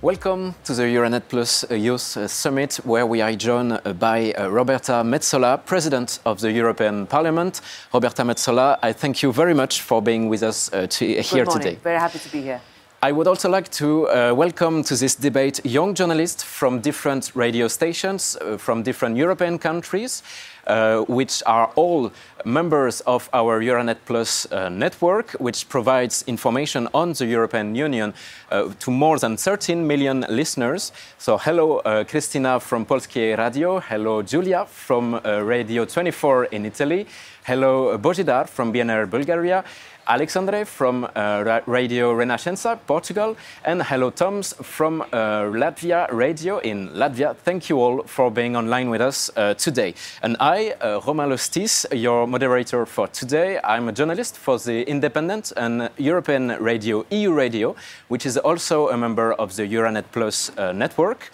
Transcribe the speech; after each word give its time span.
Welcome 0.00 0.54
to 0.62 0.74
the 0.74 0.84
Euranet 0.84 1.28
Plus 1.28 1.68
Youth 1.72 2.30
Summit, 2.30 2.76
where 2.84 3.04
we 3.04 3.20
are 3.20 3.34
joined 3.34 3.80
by 3.98 4.32
Roberta 4.38 5.02
Metsola, 5.02 5.58
President 5.66 6.20
of 6.24 6.40
the 6.40 6.52
European 6.52 7.04
Parliament. 7.08 7.60
Roberta 7.92 8.22
Metsola, 8.22 8.78
I 8.80 8.92
thank 8.92 9.24
you 9.24 9.32
very 9.32 9.54
much 9.54 9.80
for 9.80 10.00
being 10.00 10.28
with 10.28 10.44
us 10.44 10.72
uh, 10.72 10.86
to, 10.86 11.04
here 11.04 11.22
Good 11.22 11.46
morning. 11.46 11.62
today. 11.64 11.78
Very 11.82 11.98
happy 11.98 12.20
to 12.20 12.28
be 12.30 12.42
here. 12.42 12.60
I 13.00 13.12
would 13.12 13.26
also 13.26 13.48
like 13.48 13.70
to 13.70 14.08
uh, 14.08 14.34
welcome 14.34 14.82
to 14.82 14.96
this 14.96 15.14
debate 15.14 15.60
young 15.64 15.94
journalists 15.94 16.42
from 16.42 16.80
different 16.80 17.30
radio 17.34 17.68
stations 17.68 18.36
uh, 18.40 18.56
from 18.56 18.82
different 18.82 19.16
European 19.16 19.58
countries, 19.58 20.24
uh, 20.68 21.00
which 21.08 21.42
are 21.46 21.70
all 21.76 22.12
members 22.44 23.00
of 23.02 23.28
our 23.32 23.60
Euranet 23.60 23.98
Plus 24.06 24.46
uh, 24.52 24.68
network, 24.68 25.32
which 25.40 25.68
provides 25.68 26.24
information 26.26 26.88
on 26.94 27.12
the 27.12 27.26
European 27.26 27.74
Union 27.74 28.14
uh, 28.50 28.68
to 28.80 28.90
more 28.90 29.18
than 29.18 29.36
13 29.36 29.86
million 29.86 30.24
listeners. 30.28 30.92
So, 31.18 31.38
hello, 31.38 31.78
uh, 31.78 32.04
Cristina 32.04 32.60
from 32.60 32.86
Polskie 32.86 33.36
Radio. 33.36 33.80
Hello, 33.80 34.22
Julia 34.22 34.66
from 34.66 35.14
Radio 35.24 35.84
24 35.84 36.44
in 36.46 36.66
Italy. 36.66 37.06
Hello, 37.44 37.96
Bojidar 37.98 38.48
from 38.48 38.72
BNR 38.72 39.08
Bulgaria. 39.10 39.64
Alexandre 40.08 40.64
from 40.64 41.04
uh, 41.14 41.60
Radio 41.66 42.14
Renascença, 42.14 42.78
Portugal, 42.86 43.36
and 43.64 43.82
hello, 43.82 44.08
Toms 44.10 44.54
from 44.62 45.02
uh, 45.02 45.44
Latvia 45.52 46.08
Radio 46.10 46.58
in 46.58 46.88
Latvia. 46.94 47.36
Thank 47.36 47.68
you 47.68 47.78
all 47.78 48.02
for 48.04 48.30
being 48.30 48.56
online 48.56 48.88
with 48.88 49.02
us 49.02 49.30
uh, 49.36 49.52
today. 49.54 49.94
And 50.22 50.36
I, 50.40 50.57
uh, 50.58 51.00
Romain 51.06 51.28
Lostis, 51.28 51.86
your 51.92 52.26
moderator 52.26 52.84
for 52.86 53.08
today, 53.08 53.60
I'm 53.62 53.88
a 53.88 53.92
journalist 53.92 54.36
for 54.36 54.58
the 54.58 54.82
independent 54.88 55.52
and 55.56 55.88
European 55.98 56.48
radio, 56.60 57.06
EU 57.10 57.32
Radio, 57.32 57.76
which 58.08 58.26
is 58.26 58.36
also 58.36 58.88
a 58.88 58.96
member 58.96 59.32
of 59.34 59.54
the 59.56 59.62
Euranet 59.62 60.04
Plus 60.12 60.50
uh, 60.58 60.72
network. 60.72 61.30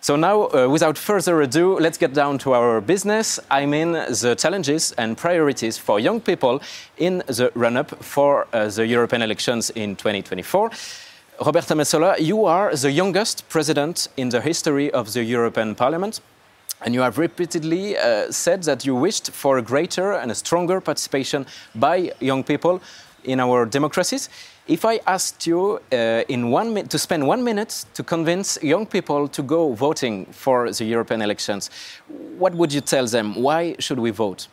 So 0.00 0.16
now, 0.16 0.48
uh, 0.48 0.68
without 0.68 0.98
further 0.98 1.40
ado, 1.40 1.78
let's 1.78 1.98
get 1.98 2.12
down 2.12 2.38
to 2.38 2.52
our 2.52 2.80
business. 2.80 3.40
I 3.50 3.66
mean, 3.66 3.92
the 3.92 4.36
challenges 4.38 4.92
and 4.98 5.16
priorities 5.16 5.78
for 5.78 5.98
young 5.98 6.20
people 6.20 6.60
in 6.98 7.22
the 7.26 7.50
run-up 7.54 8.04
for 8.04 8.46
uh, 8.52 8.68
the 8.68 8.86
European 8.86 9.22
elections 9.22 9.70
in 9.70 9.96
2024. 9.96 10.70
Roberta 11.44 11.74
Metsola, 11.74 12.18
you 12.18 12.44
are 12.44 12.74
the 12.76 12.90
youngest 12.90 13.48
president 13.48 14.08
in 14.16 14.28
the 14.28 14.40
history 14.40 14.90
of 14.92 15.12
the 15.12 15.24
European 15.24 15.74
Parliament. 15.74 16.20
And 16.84 16.94
you 16.94 17.00
have 17.00 17.18
repeatedly 17.18 17.96
uh, 17.96 18.30
said 18.30 18.62
that 18.64 18.84
you 18.84 18.94
wished 18.94 19.30
for 19.30 19.58
a 19.58 19.62
greater 19.62 20.12
and 20.12 20.30
a 20.30 20.34
stronger 20.34 20.80
participation 20.80 21.46
by 21.74 22.12
young 22.20 22.44
people 22.44 22.82
in 23.24 23.40
our 23.40 23.66
democracies. 23.66 24.28
If 24.68 24.84
I 24.84 25.00
asked 25.06 25.46
you 25.46 25.80
uh, 25.92 26.24
in 26.28 26.50
one 26.50 26.88
to 26.88 26.98
spend 26.98 27.26
one 27.26 27.44
minute 27.44 27.84
to 27.94 28.02
convince 28.02 28.58
young 28.62 28.84
people 28.86 29.28
to 29.28 29.42
go 29.42 29.72
voting 29.72 30.26
for 30.26 30.70
the 30.72 30.84
European 30.84 31.22
elections, 31.22 31.70
what 32.36 32.54
would 32.54 32.72
you 32.72 32.80
tell 32.80 33.06
them? 33.06 33.34
Why 33.36 33.76
should 33.78 33.98
we 33.98 34.10
vote? 34.10 34.48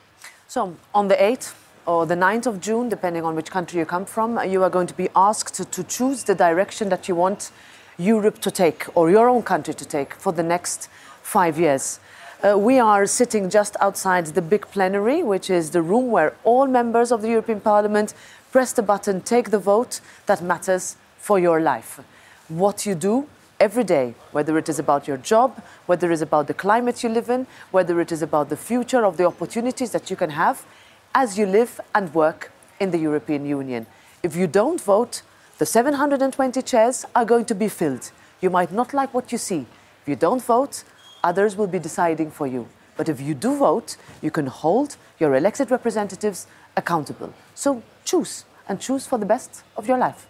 So, 0.47 0.75
on 0.93 1.07
the 1.07 1.15
8th 1.15 1.55
or 1.87 2.05
the 2.05 2.15
9th 2.15 2.45
of 2.45 2.61
June, 2.61 2.89
depending 2.89 3.23
on 3.25 3.35
which 3.35 3.49
country 3.49 3.79
you 3.79 3.85
come 3.85 4.05
from, 4.05 4.39
you 4.47 4.63
are 4.63 4.69
going 4.69 4.87
to 4.87 4.93
be 4.93 5.09
asked 5.15 5.55
to, 5.55 5.65
to 5.65 5.83
choose 5.83 6.23
the 6.23 6.35
direction 6.35 6.89
that 6.89 7.07
you 7.07 7.15
want 7.15 7.51
Europe 7.97 8.39
to 8.41 8.51
take 8.51 8.85
or 8.95 9.09
your 9.09 9.27
own 9.29 9.41
country 9.41 9.73
to 9.73 9.85
take 9.85 10.13
for 10.13 10.31
the 10.31 10.43
next 10.43 10.89
five 11.23 11.57
years. 11.59 11.99
Uh, 12.43 12.57
we 12.57 12.77
are 12.77 13.05
sitting 13.05 13.49
just 13.49 13.77
outside 13.79 14.25
the 14.25 14.41
big 14.41 14.67
plenary, 14.67 15.23
which 15.23 15.49
is 15.49 15.69
the 15.69 15.81
room 15.81 16.11
where 16.11 16.35
all 16.43 16.67
members 16.67 17.09
of 17.09 17.21
the 17.21 17.29
European 17.29 17.61
Parliament 17.61 18.13
press 18.51 18.73
the 18.73 18.81
button, 18.81 19.21
take 19.21 19.49
the 19.49 19.57
vote 19.57 20.01
that 20.25 20.41
matters 20.41 20.97
for 21.17 21.39
your 21.39 21.61
life. 21.61 22.01
What 22.49 22.85
you 22.85 22.95
do 22.95 23.29
every 23.61 23.85
day, 23.85 24.15
whether 24.33 24.57
it 24.57 24.67
is 24.67 24.77
about 24.77 25.07
your 25.07 25.15
job, 25.15 25.63
whether 25.85 26.11
it 26.11 26.15
is 26.15 26.21
about 26.21 26.47
the 26.47 26.53
climate 26.53 27.01
you 27.01 27.07
live 27.07 27.29
in, 27.29 27.47
whether 27.71 28.01
it 28.01 28.11
is 28.11 28.21
about 28.21 28.49
the 28.49 28.57
future 28.57 29.05
of 29.05 29.15
the 29.15 29.23
opportunities 29.23 29.91
that 29.91 30.09
you 30.09 30.17
can 30.17 30.31
have 30.31 30.65
as 31.15 31.37
you 31.37 31.45
live 31.45 31.79
and 31.95 32.13
work 32.13 32.51
in 32.77 32.91
the 32.91 32.97
European 32.97 33.45
Union. 33.45 33.85
If 34.21 34.35
you 34.35 34.47
don't 34.47 34.81
vote, 34.81 35.21
the 35.59 35.65
720 35.65 36.61
chairs 36.63 37.05
are 37.15 37.23
going 37.23 37.45
to 37.45 37.55
be 37.55 37.69
filled. 37.69 38.11
You 38.41 38.49
might 38.49 38.73
not 38.73 38.93
like 38.93 39.13
what 39.13 39.31
you 39.31 39.37
see. 39.37 39.65
If 40.01 40.09
you 40.09 40.17
don't 40.17 40.43
vote, 40.43 40.83
others 41.23 41.55
will 41.55 41.67
be 41.67 41.79
deciding 41.79 42.31
for 42.31 42.47
you. 42.47 42.67
But 42.95 43.09
if 43.09 43.19
you 43.19 43.33
do 43.33 43.57
vote, 43.57 43.97
you 44.21 44.31
can 44.31 44.47
hold 44.47 44.97
your 45.19 45.35
elected 45.35 45.71
representatives 45.71 46.47
accountable. 46.77 47.33
So 47.55 47.81
choose 48.05 48.45
and 48.67 48.79
choose 48.79 49.07
for 49.07 49.17
the 49.17 49.25
best 49.25 49.63
of 49.77 49.87
your 49.87 49.97
life. 49.97 50.27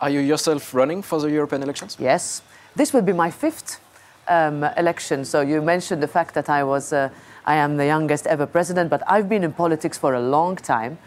Are 0.00 0.10
you 0.10 0.20
yourself 0.20 0.74
running 0.74 1.02
for 1.02 1.20
the 1.20 1.30
European 1.30 1.62
elections? 1.62 1.96
Yes. 2.00 2.42
This 2.74 2.92
will 2.92 3.02
be 3.02 3.12
my 3.12 3.30
fifth 3.30 3.80
um, 4.28 4.64
election. 4.76 5.24
So 5.24 5.40
you 5.40 5.60
mentioned 5.60 6.02
the 6.02 6.08
fact 6.08 6.34
that 6.34 6.48
I 6.48 6.64
was, 6.64 6.92
uh, 6.92 7.10
I 7.44 7.56
am 7.56 7.76
the 7.76 7.86
youngest 7.86 8.26
ever 8.26 8.46
president, 8.46 8.88
but 8.88 9.02
I've 9.06 9.28
been 9.28 9.44
in 9.44 9.52
politics 9.52 9.98
for 9.98 10.14
a 10.14 10.20
long 10.20 10.56
time 10.56 10.98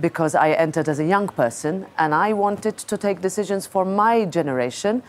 because 0.00 0.34
I 0.34 0.52
entered 0.52 0.88
as 0.88 0.98
a 0.98 1.04
young 1.04 1.28
person 1.28 1.86
and 1.98 2.14
I 2.14 2.32
wanted 2.32 2.78
to 2.78 2.96
take 2.96 3.20
decisions 3.20 3.66
for 3.66 3.84
my 3.84 4.24
generation 4.24 5.02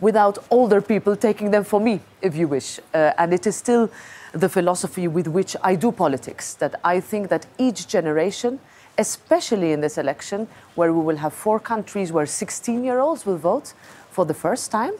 without 0.00 0.38
older 0.50 0.80
people 0.80 1.16
taking 1.16 1.50
them 1.50 1.64
for 1.64 1.80
me, 1.80 2.00
if 2.20 2.36
you 2.36 2.48
wish. 2.48 2.80
Uh, 2.92 3.12
and 3.18 3.32
it 3.32 3.46
is 3.46 3.56
still 3.56 3.90
the 4.32 4.48
philosophy 4.48 5.06
with 5.08 5.28
which 5.28 5.56
I 5.62 5.74
do 5.76 5.92
politics, 5.92 6.54
that 6.54 6.80
I 6.82 7.00
think 7.00 7.28
that 7.28 7.46
each 7.58 7.86
generation 7.88 8.58
especially 8.98 9.72
in 9.72 9.80
this 9.80 9.98
election, 9.98 10.46
where 10.74 10.92
we 10.92 11.00
will 11.00 11.16
have 11.16 11.32
four 11.32 11.58
countries 11.58 12.12
where 12.12 12.26
16 12.26 12.84
year 12.84 13.00
olds 13.00 13.26
will 13.26 13.36
vote 13.36 13.74
for 14.10 14.24
the 14.24 14.34
first 14.34 14.70
time, 14.70 14.92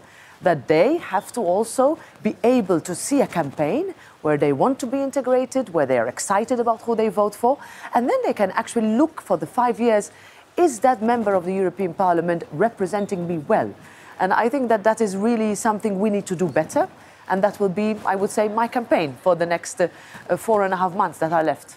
that 0.43 0.69
they 0.69 0.97
have 0.97 1.33
to 1.33 1.41
also 1.41 1.99
be 2.23 2.37
able 2.45 2.81
to 2.81 2.95
see 2.95 3.21
a 3.21 3.27
campaign 3.27 3.95
where 4.23 4.37
they 4.37 4.53
want 4.53 4.79
to 4.81 4.87
be 4.87 5.01
integrated, 5.01 5.73
where 5.73 5.87
they 5.87 5.99
are 5.99 6.09
excited 6.09 6.61
about 6.61 6.83
who 6.83 6.95
they 6.97 7.09
vote 7.09 7.35
for, 7.35 7.59
and 7.95 8.09
then 8.09 8.19
they 8.25 8.33
can 8.33 8.51
actually 8.53 8.97
look 8.97 9.21
for 9.21 9.37
the 9.37 9.47
five 9.47 9.81
years 9.81 10.11
is 10.57 10.79
that 10.81 11.03
member 11.03 11.35
of 11.35 11.45
the 11.45 11.53
European 11.53 11.93
Parliament 11.93 12.45
representing 12.53 13.27
me 13.27 13.39
well? 13.39 13.75
And 14.21 14.33
I 14.33 14.49
think 14.49 14.69
that 14.69 14.85
that 14.85 15.01
is 15.01 15.17
really 15.17 15.55
something 15.55 16.01
we 16.01 16.11
need 16.11 16.27
to 16.27 16.37
do 16.37 16.49
better. 16.49 16.89
And 17.29 17.43
that 17.43 17.59
will 17.59 17.71
be, 17.71 17.97
I 18.05 18.17
would 18.17 18.31
say, 18.31 18.49
my 18.49 18.69
campaign 18.69 19.17
for 19.23 19.35
the 19.35 19.47
next 19.47 19.81
uh, 19.81 19.89
four 20.37 20.65
and 20.65 20.75
a 20.75 20.77
half 20.77 20.95
months 20.95 21.19
that 21.19 21.33
are 21.33 21.43
left 21.43 21.77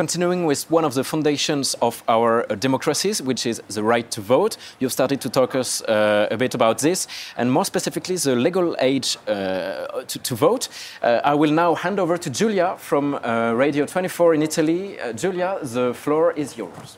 continuing 0.00 0.46
with 0.46 0.70
one 0.70 0.86
of 0.86 0.94
the 0.94 1.04
foundations 1.04 1.74
of 1.82 2.02
our 2.08 2.50
uh, 2.50 2.54
democracies, 2.54 3.20
which 3.20 3.44
is 3.44 3.60
the 3.68 3.82
right 3.82 4.10
to 4.10 4.20
vote. 4.22 4.56
You've 4.78 4.92
started 4.92 5.20
to 5.20 5.28
talk 5.28 5.54
us 5.54 5.82
uh, 5.82 6.28
a 6.30 6.36
bit 6.38 6.54
about 6.54 6.78
this, 6.78 7.06
and 7.36 7.52
more 7.52 7.66
specifically, 7.66 8.16
the 8.16 8.34
legal 8.34 8.74
age 8.80 9.18
uh, 9.26 10.02
to, 10.06 10.18
to, 10.18 10.34
vote. 10.34 10.68
Uh, 11.02 11.20
I 11.22 11.34
will 11.34 11.52
now 11.52 11.74
hand 11.74 11.98
over 12.00 12.16
to 12.16 12.30
Julia 12.30 12.76
from 12.78 13.14
uh, 13.14 13.52
Radio 13.54 13.84
24 13.84 14.34
in 14.34 14.42
Italy. 14.42 14.98
Uh, 14.98 15.12
Julia, 15.12 15.58
the 15.62 15.92
floor 15.92 16.32
is 16.32 16.56
yours. 16.56 16.96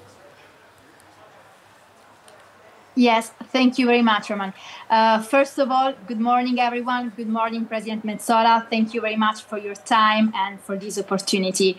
Yes, 2.95 3.31
thank 3.45 3.79
you 3.79 3.87
very 3.87 4.03
much, 4.03 4.29
Roman. 4.29 4.53
Uh, 4.91 5.23
first 5.23 5.59
of 5.59 5.71
all, 5.71 5.95
good 6.07 6.21
morning, 6.21 6.61
everyone. 6.61 7.11
Good 7.17 7.29
morning, 7.29 7.65
President 7.65 8.05
Metsola. 8.05 8.69
Thank 8.69 8.93
you 8.93 9.01
very 9.01 9.17
much 9.17 9.43
for 9.45 9.57
your 9.57 9.75
time 9.75 10.31
and 10.37 10.61
for 10.61 10.77
this 10.77 10.99
opportunity. 10.99 11.79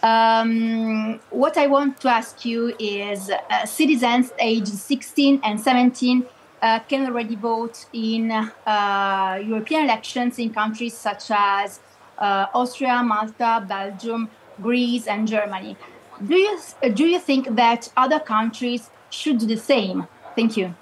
Um, 0.00 1.18
what 1.30 1.56
I 1.56 1.66
want 1.66 2.00
to 2.02 2.08
ask 2.08 2.44
you 2.44 2.72
is 2.78 3.30
uh, 3.30 3.66
citizens 3.66 4.32
aged 4.38 4.68
16 4.68 5.40
and 5.42 5.60
17 5.60 6.24
uh, 6.62 6.78
can 6.80 7.06
already 7.06 7.34
vote 7.34 7.86
in 7.92 8.30
uh, 8.30 9.40
European 9.44 9.84
elections 9.84 10.38
in 10.38 10.54
countries 10.54 10.96
such 10.96 11.32
as 11.32 11.80
uh, 12.18 12.46
Austria, 12.54 13.02
Malta, 13.02 13.64
Belgium, 13.66 14.30
Greece, 14.62 15.08
and 15.08 15.26
Germany. 15.26 15.76
Do 16.24 16.36
you, 16.36 16.60
do 16.92 17.06
you 17.06 17.18
think 17.18 17.56
that 17.56 17.90
other 17.96 18.20
countries 18.20 18.88
should 19.10 19.38
do 19.38 19.46
the 19.46 19.56
same? 19.56 20.06
Thank 20.34 20.56
you. 20.56 20.74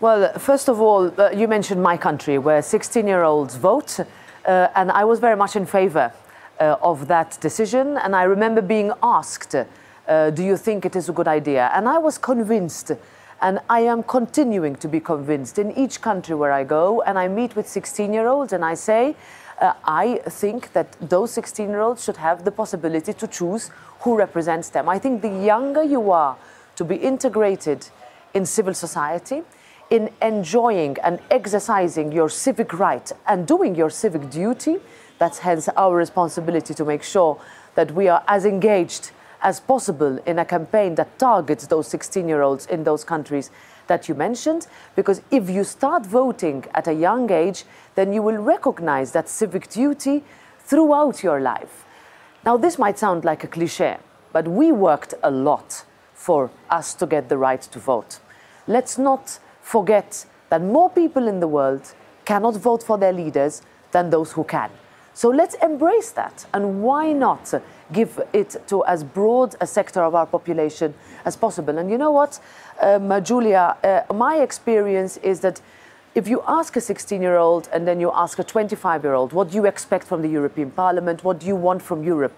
Well, 0.00 0.32
first 0.38 0.68
of 0.68 0.80
all, 0.80 1.12
uh, 1.20 1.30
you 1.30 1.46
mentioned 1.46 1.82
my 1.82 1.96
country 1.96 2.38
where 2.38 2.62
16 2.62 3.06
year 3.06 3.22
olds 3.22 3.56
vote, 3.56 4.00
uh, 4.00 4.68
and 4.74 4.90
I 4.90 5.04
was 5.04 5.20
very 5.20 5.36
much 5.36 5.56
in 5.56 5.66
favor 5.66 6.12
uh, 6.58 6.76
of 6.82 7.06
that 7.08 7.38
decision. 7.40 7.98
And 7.98 8.16
I 8.16 8.24
remember 8.24 8.62
being 8.62 8.92
asked, 9.02 9.54
uh, 9.54 10.30
Do 10.30 10.42
you 10.42 10.56
think 10.56 10.84
it 10.84 10.96
is 10.96 11.08
a 11.08 11.12
good 11.12 11.28
idea? 11.28 11.70
And 11.74 11.88
I 11.88 11.98
was 11.98 12.18
convinced. 12.18 12.92
And 13.40 13.58
I 13.68 13.80
am 13.80 14.04
continuing 14.04 14.76
to 14.76 14.88
be 14.88 15.00
convinced 15.00 15.58
in 15.58 15.72
each 15.72 16.00
country 16.00 16.34
where 16.36 16.52
I 16.52 16.62
go, 16.62 17.02
and 17.02 17.18
I 17.18 17.26
meet 17.26 17.56
with 17.56 17.68
16 17.68 18.12
year 18.12 18.28
olds, 18.28 18.52
and 18.52 18.64
I 18.64 18.74
say, 18.74 19.16
uh, 19.60 19.72
I 19.84 20.20
think 20.28 20.72
that 20.72 20.96
those 21.00 21.32
16 21.32 21.68
year 21.68 21.80
olds 21.80 22.04
should 22.04 22.16
have 22.16 22.44
the 22.44 22.52
possibility 22.52 23.12
to 23.12 23.26
choose 23.26 23.70
who 24.00 24.16
represents 24.16 24.70
them. 24.70 24.88
I 24.88 24.98
think 24.98 25.22
the 25.22 25.44
younger 25.44 25.82
you 25.82 26.10
are 26.12 26.36
to 26.76 26.84
be 26.84 26.96
integrated 26.96 27.88
in 28.34 28.46
civil 28.46 28.74
society, 28.74 29.42
in 29.90 30.10
enjoying 30.20 30.96
and 31.02 31.20
exercising 31.30 32.12
your 32.12 32.28
civic 32.28 32.72
right 32.78 33.12
and 33.26 33.46
doing 33.46 33.74
your 33.74 33.90
civic 33.90 34.30
duty. 34.30 34.76
That's 35.18 35.38
hence 35.38 35.68
our 35.76 35.96
responsibility 35.96 36.74
to 36.74 36.84
make 36.84 37.02
sure 37.02 37.40
that 37.74 37.92
we 37.92 38.08
are 38.08 38.22
as 38.26 38.44
engaged 38.44 39.10
as 39.42 39.60
possible 39.60 40.18
in 40.24 40.38
a 40.38 40.44
campaign 40.44 40.94
that 40.94 41.18
targets 41.18 41.66
those 41.66 41.88
16 41.88 42.28
year 42.28 42.42
olds 42.42 42.66
in 42.66 42.84
those 42.84 43.04
countries. 43.04 43.50
that 43.86 44.08
you 44.08 44.14
mentioned, 44.14 44.66
because 44.96 45.20
if 45.30 45.50
you 45.50 45.64
start 45.64 46.06
voting 46.06 46.64
at 46.74 46.86
a 46.88 46.92
young 46.94 47.30
age, 47.30 47.64
then 47.94 48.12
you 48.12 48.22
will 48.22 48.38
recognize 48.38 49.12
that 49.12 49.28
civic 49.28 49.68
duty 49.68 50.24
throughout 50.60 51.22
your 51.22 51.40
life. 51.40 51.84
Now, 52.44 52.56
this 52.56 52.78
might 52.78 52.98
sound 52.98 53.24
like 53.24 53.44
a 53.44 53.48
cliche, 53.48 53.98
but 54.32 54.48
we 54.48 54.72
worked 54.72 55.14
a 55.22 55.30
lot 55.30 55.84
for 56.14 56.50
us 56.70 56.94
to 56.94 57.06
get 57.06 57.28
the 57.28 57.36
right 57.36 57.60
to 57.60 57.78
vote. 57.78 58.20
Let's 58.66 58.98
not 58.98 59.38
forget 59.60 60.26
that 60.50 60.62
more 60.62 60.90
people 60.90 61.28
in 61.28 61.40
the 61.40 61.48
world 61.48 61.94
cannot 62.24 62.54
vote 62.56 62.82
for 62.82 62.98
their 62.98 63.12
leaders 63.12 63.62
than 63.90 64.10
those 64.10 64.32
who 64.32 64.44
can. 64.44 64.70
So 65.14 65.28
let's 65.28 65.54
embrace 65.56 66.10
that. 66.12 66.46
And 66.54 66.82
why 66.82 67.12
not 67.12 67.52
give 67.92 68.20
it 68.32 68.56
to 68.68 68.84
as 68.86 69.04
broad 69.04 69.54
a 69.60 69.66
sector 69.66 70.02
of 70.02 70.14
our 70.14 70.26
population 70.26 70.94
as 71.24 71.36
possible? 71.36 71.78
And 71.78 71.90
you 71.90 71.98
know 71.98 72.12
what, 72.12 72.40
um, 72.80 73.22
Julia, 73.22 73.76
uh, 73.84 74.14
my 74.14 74.36
experience 74.36 75.18
is 75.18 75.40
that 75.40 75.60
if 76.14 76.28
you 76.28 76.42
ask 76.46 76.76
a 76.76 76.80
16 76.80 77.20
year 77.20 77.36
old 77.36 77.68
and 77.72 77.86
then 77.86 78.00
you 78.00 78.10
ask 78.14 78.38
a 78.38 78.44
25 78.44 79.04
year 79.04 79.14
old, 79.14 79.32
what 79.32 79.50
do 79.50 79.56
you 79.56 79.66
expect 79.66 80.06
from 80.06 80.22
the 80.22 80.28
European 80.28 80.70
Parliament? 80.70 81.24
What 81.24 81.40
do 81.40 81.46
you 81.46 81.56
want 81.56 81.82
from 81.82 82.04
Europe? 82.04 82.32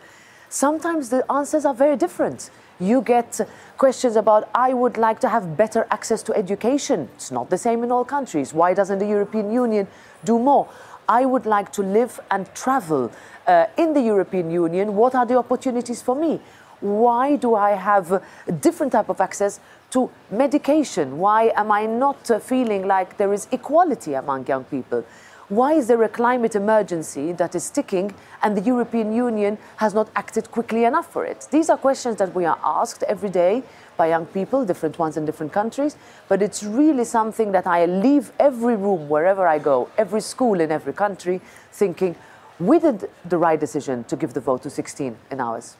Sometimes 0.48 1.08
the 1.08 1.30
answers 1.30 1.64
are 1.64 1.74
very 1.74 1.96
different. 1.96 2.50
You 2.80 3.02
get 3.02 3.40
questions 3.78 4.16
about, 4.16 4.48
I 4.54 4.74
would 4.74 4.96
like 4.96 5.20
to 5.20 5.28
have 5.28 5.56
better 5.56 5.86
access 5.90 6.22
to 6.24 6.34
education. 6.34 7.08
It's 7.14 7.30
not 7.30 7.50
the 7.50 7.58
same 7.58 7.84
in 7.84 7.92
all 7.92 8.04
countries. 8.04 8.52
Why 8.52 8.74
doesn't 8.74 8.98
the 8.98 9.06
European 9.06 9.52
Union 9.52 9.86
do 10.24 10.38
more? 10.38 10.68
I 11.08 11.24
would 11.24 11.46
like 11.46 11.70
to 11.72 11.82
live 11.82 12.18
and 12.30 12.52
travel 12.54 13.12
uh, 13.46 13.66
in 13.76 13.92
the 13.92 14.00
European 14.00 14.50
Union. 14.50 14.96
What 14.96 15.14
are 15.14 15.26
the 15.26 15.36
opportunities 15.36 16.02
for 16.02 16.16
me? 16.16 16.40
Why 16.80 17.36
do 17.36 17.54
I 17.54 17.72
have 17.72 18.12
a 18.12 18.22
different 18.52 18.92
type 18.92 19.08
of 19.08 19.20
access 19.20 19.60
to 19.90 20.10
medication? 20.30 21.18
Why 21.18 21.52
am 21.54 21.70
I 21.70 21.86
not 21.86 22.28
feeling 22.42 22.86
like 22.86 23.16
there 23.16 23.32
is 23.32 23.46
equality 23.52 24.14
among 24.14 24.46
young 24.46 24.64
people? 24.64 25.04
Why 25.50 25.74
is 25.74 25.88
there 25.88 26.02
a 26.02 26.08
climate 26.08 26.56
emergency 26.56 27.32
that 27.32 27.54
is 27.54 27.68
ticking 27.68 28.14
and 28.42 28.56
the 28.56 28.62
European 28.62 29.12
Union 29.12 29.58
has 29.76 29.92
not 29.92 30.08
acted 30.16 30.50
quickly 30.50 30.84
enough 30.84 31.12
for 31.12 31.26
it? 31.26 31.46
These 31.50 31.68
are 31.68 31.76
questions 31.76 32.16
that 32.16 32.34
we 32.34 32.46
are 32.46 32.58
asked 32.64 33.02
every 33.02 33.28
day 33.28 33.62
by 33.98 34.08
young 34.08 34.24
people, 34.24 34.64
different 34.64 34.98
ones 34.98 35.18
in 35.18 35.26
different 35.26 35.52
countries, 35.52 35.96
but 36.28 36.40
it's 36.40 36.62
really 36.62 37.04
something 37.04 37.52
that 37.52 37.66
I 37.66 37.84
leave 37.84 38.32
every 38.40 38.74
room 38.74 39.06
wherever 39.10 39.46
I 39.46 39.58
go, 39.58 39.90
every 39.98 40.22
school 40.22 40.60
in 40.60 40.72
every 40.72 40.94
country, 40.94 41.42
thinking 41.72 42.16
we 42.58 42.78
did 42.78 43.10
the 43.26 43.36
right 43.36 43.60
decision 43.60 44.04
to 44.04 44.16
give 44.16 44.32
the 44.32 44.40
vote 44.40 44.62
to 44.62 44.70
16 44.70 45.14
in 45.30 45.40
ours. 45.40 45.76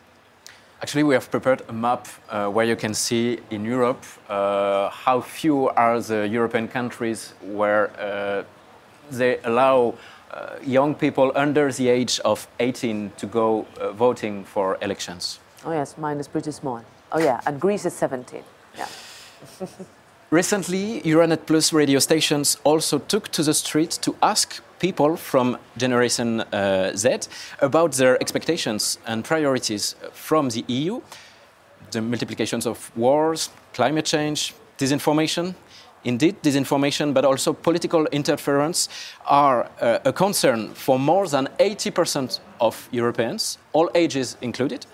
Actually, 0.83 1.05
we 1.05 1.15
have 1.15 1.31
prepared 1.31 1.63
a 1.71 1.73
map 1.73 2.07
uh, 2.29 2.51
where 2.51 2.67
you 2.67 2.77
can 2.77 2.93
see 2.93 3.41
in 3.49 3.65
Europe 3.65 4.05
uh, 4.29 4.91
how 4.91 5.23
few 5.23 5.71
are 5.71 5.99
the 6.03 6.29
European 6.29 6.69
countries 6.69 7.33
where 7.41 7.89
uh, 7.99 8.43
they 9.11 9.39
allow 9.45 9.95
uh, 10.31 10.57
young 10.65 10.95
people 10.95 11.33
under 11.35 11.71
the 11.73 11.89
age 11.89 12.21
of 12.25 12.47
18 12.61 13.13
to 13.17 13.27
go 13.27 13.67
uh, 13.81 13.93
voting 13.93 14.45
for 14.45 14.79
elections. 14.83 15.39
Oh, 15.65 15.73
yes, 15.73 15.97
mine 15.97 16.19
is 16.19 16.29
pretty 16.29 16.53
small. 16.53 16.83
Oh, 17.13 17.21
yeah, 17.21 17.41
and 17.47 17.61
Greece 17.61 17.87
is 17.87 17.95
17. 17.95 18.43
Yeah. 18.77 18.87
Recently, 20.31 21.01
Euranet 21.03 21.47
Plus 21.47 21.73
radio 21.73 22.01
stations 22.01 22.59
also 22.65 22.99
took 22.99 23.29
to 23.29 23.43
the 23.43 23.55
street 23.55 23.91
to 24.03 24.17
ask 24.21 24.61
people 24.81 25.17
from 25.17 25.57
Generation 25.77 26.41
uh, 26.41 26.97
Z 26.97 27.29
about 27.61 27.93
their 27.93 28.21
expectations 28.21 28.99
and 29.07 29.25
priorities 29.25 29.95
from 30.13 30.49
the 30.49 30.65
EU, 30.67 31.01
the 31.93 32.01
multiplications 32.01 32.67
of 32.67 32.91
wars, 32.97 33.51
climate 33.75 34.07
change, 34.07 34.55
disinformation, 34.77 35.55
Indeed, 36.05 36.43
disinformation, 36.43 37.15
but 37.15 37.25
also 37.25 37.53
political 37.53 38.07
interference, 38.07 38.89
are 39.27 39.71
uh, 39.81 39.99
a 40.05 40.13
concern 40.13 40.75
for 40.75 40.99
more 40.99 41.27
than 41.27 41.49
80% 41.59 42.41
of 42.61 42.89
Europeans, 42.93 43.59
all 43.73 43.91
ages 43.95 44.37
included. 44.41 44.87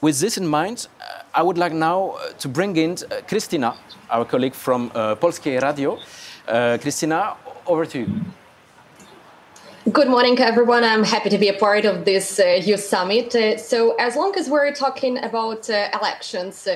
With 0.00 0.18
this 0.18 0.36
in 0.36 0.46
mind, 0.46 0.88
uh, 1.00 1.22
I 1.34 1.42
would 1.42 1.58
like 1.58 1.72
now 1.72 2.10
uh, 2.10 2.32
to 2.38 2.48
bring 2.48 2.76
in 2.76 2.92
uh, 2.92 3.22
Kristina, 3.28 3.76
our 4.10 4.24
colleague 4.24 4.54
from 4.54 4.90
uh, 4.94 5.14
Polskie 5.14 5.62
Radio. 5.62 5.98
Uh, 6.48 6.76
Kristina, 6.82 7.36
over 7.66 7.86
to 7.86 7.98
you. 8.00 8.06
Good 9.90 10.08
morning, 10.08 10.38
everyone. 10.38 10.84
I'm 10.84 11.02
happy 11.02 11.28
to 11.30 11.38
be 11.38 11.48
a 11.48 11.58
part 11.58 11.84
of 11.84 12.04
this 12.04 12.38
uh, 12.38 12.60
youth 12.62 12.84
summit. 12.84 13.34
Uh, 13.34 13.56
so, 13.56 13.96
as 13.96 14.14
long 14.14 14.32
as 14.36 14.48
we're 14.48 14.72
talking 14.72 15.18
about 15.18 15.68
uh, 15.68 15.88
elections, 16.00 16.68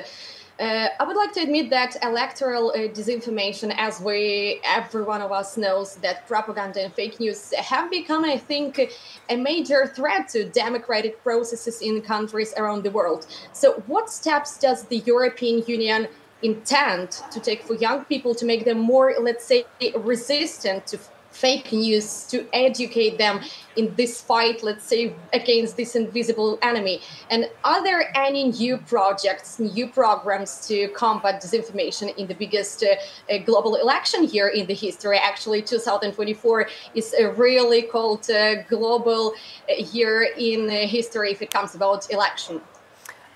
uh, 0.58 0.88
I 0.98 1.04
would 1.04 1.16
like 1.16 1.32
to 1.32 1.40
admit 1.40 1.68
that 1.70 1.96
electoral 2.02 2.70
uh, 2.70 2.88
disinformation, 2.88 3.74
as 3.76 4.00
we 4.00 4.60
every 4.64 5.02
one 5.02 5.20
of 5.20 5.30
us 5.30 5.58
knows, 5.58 5.96
that 5.96 6.26
propaganda 6.26 6.80
and 6.82 6.94
fake 6.94 7.20
news 7.20 7.52
have 7.52 7.90
become, 7.90 8.24
I 8.24 8.38
think, 8.38 8.92
a 9.28 9.36
major 9.36 9.86
threat 9.86 10.28
to 10.30 10.48
democratic 10.48 11.22
processes 11.22 11.82
in 11.82 12.00
countries 12.00 12.54
around 12.56 12.84
the 12.84 12.90
world. 12.90 13.26
So, 13.52 13.82
what 13.86 14.08
steps 14.08 14.58
does 14.58 14.84
the 14.84 14.98
European 14.98 15.62
Union 15.66 16.08
intend 16.42 17.10
to 17.32 17.40
take 17.40 17.62
for 17.62 17.74
young 17.74 18.04
people 18.06 18.34
to 18.34 18.46
make 18.46 18.64
them 18.64 18.78
more, 18.78 19.14
let's 19.20 19.44
say, 19.44 19.64
resistant 19.98 20.86
to 20.86 20.98
fake 21.40 21.72
news 21.72 22.24
to 22.24 22.46
educate 22.52 23.18
them 23.18 23.40
in 23.76 23.94
this 23.96 24.20
fight, 24.20 24.62
let's 24.62 24.84
say, 24.84 25.12
against 25.32 25.76
this 25.76 25.94
invisible 25.94 26.58
enemy? 26.62 27.00
And 27.30 27.50
are 27.64 27.82
there 27.82 28.02
any 28.16 28.42
new 28.62 28.78
projects, 28.78 29.58
new 29.58 29.86
programs 29.88 30.66
to 30.68 30.88
combat 30.88 31.42
disinformation 31.42 32.16
in 32.16 32.26
the 32.26 32.34
biggest 32.34 32.82
uh, 32.82 32.88
uh, 33.32 33.38
global 33.44 33.76
election 33.76 34.24
year 34.24 34.48
in 34.48 34.66
the 34.66 34.74
history? 34.74 35.18
Actually, 35.18 35.62
2024 35.62 36.68
is 36.94 37.14
a 37.14 37.30
really 37.32 37.82
called 37.82 38.28
uh, 38.30 38.62
global 38.62 39.34
uh, 39.68 39.74
year 39.92 40.28
in 40.38 40.68
history 40.68 41.30
if 41.32 41.42
it 41.42 41.50
comes 41.50 41.74
about 41.74 42.10
election. 42.10 42.60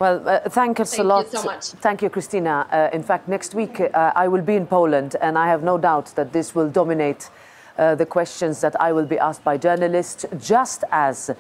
Well, 0.00 0.26
uh, 0.26 0.48
thank 0.48 0.80
us 0.80 0.92
Thank 0.92 1.04
a 1.04 1.08
lot. 1.08 1.26
you 1.26 1.38
so 1.38 1.44
much. 1.44 1.64
Thank 1.82 2.00
you, 2.00 2.08
Christina. 2.08 2.66
Uh, 2.72 2.88
in 2.96 3.02
fact, 3.02 3.28
next 3.28 3.54
week 3.54 3.80
uh, 3.80 4.12
I 4.16 4.28
will 4.28 4.40
be 4.40 4.54
in 4.56 4.66
Poland, 4.66 5.14
and 5.20 5.36
I 5.36 5.46
have 5.48 5.62
no 5.62 5.76
doubt 5.76 6.14
that 6.16 6.32
this 6.32 6.54
will 6.54 6.70
dominate 6.70 7.28
uh, 7.78 7.94
the 7.94 8.06
questions 8.06 8.60
that 8.60 8.80
I 8.80 8.92
will 8.92 9.06
be 9.06 9.18
asked 9.18 9.44
by 9.44 9.56
journalists, 9.56 10.26
just 10.38 10.84
as 10.90 11.30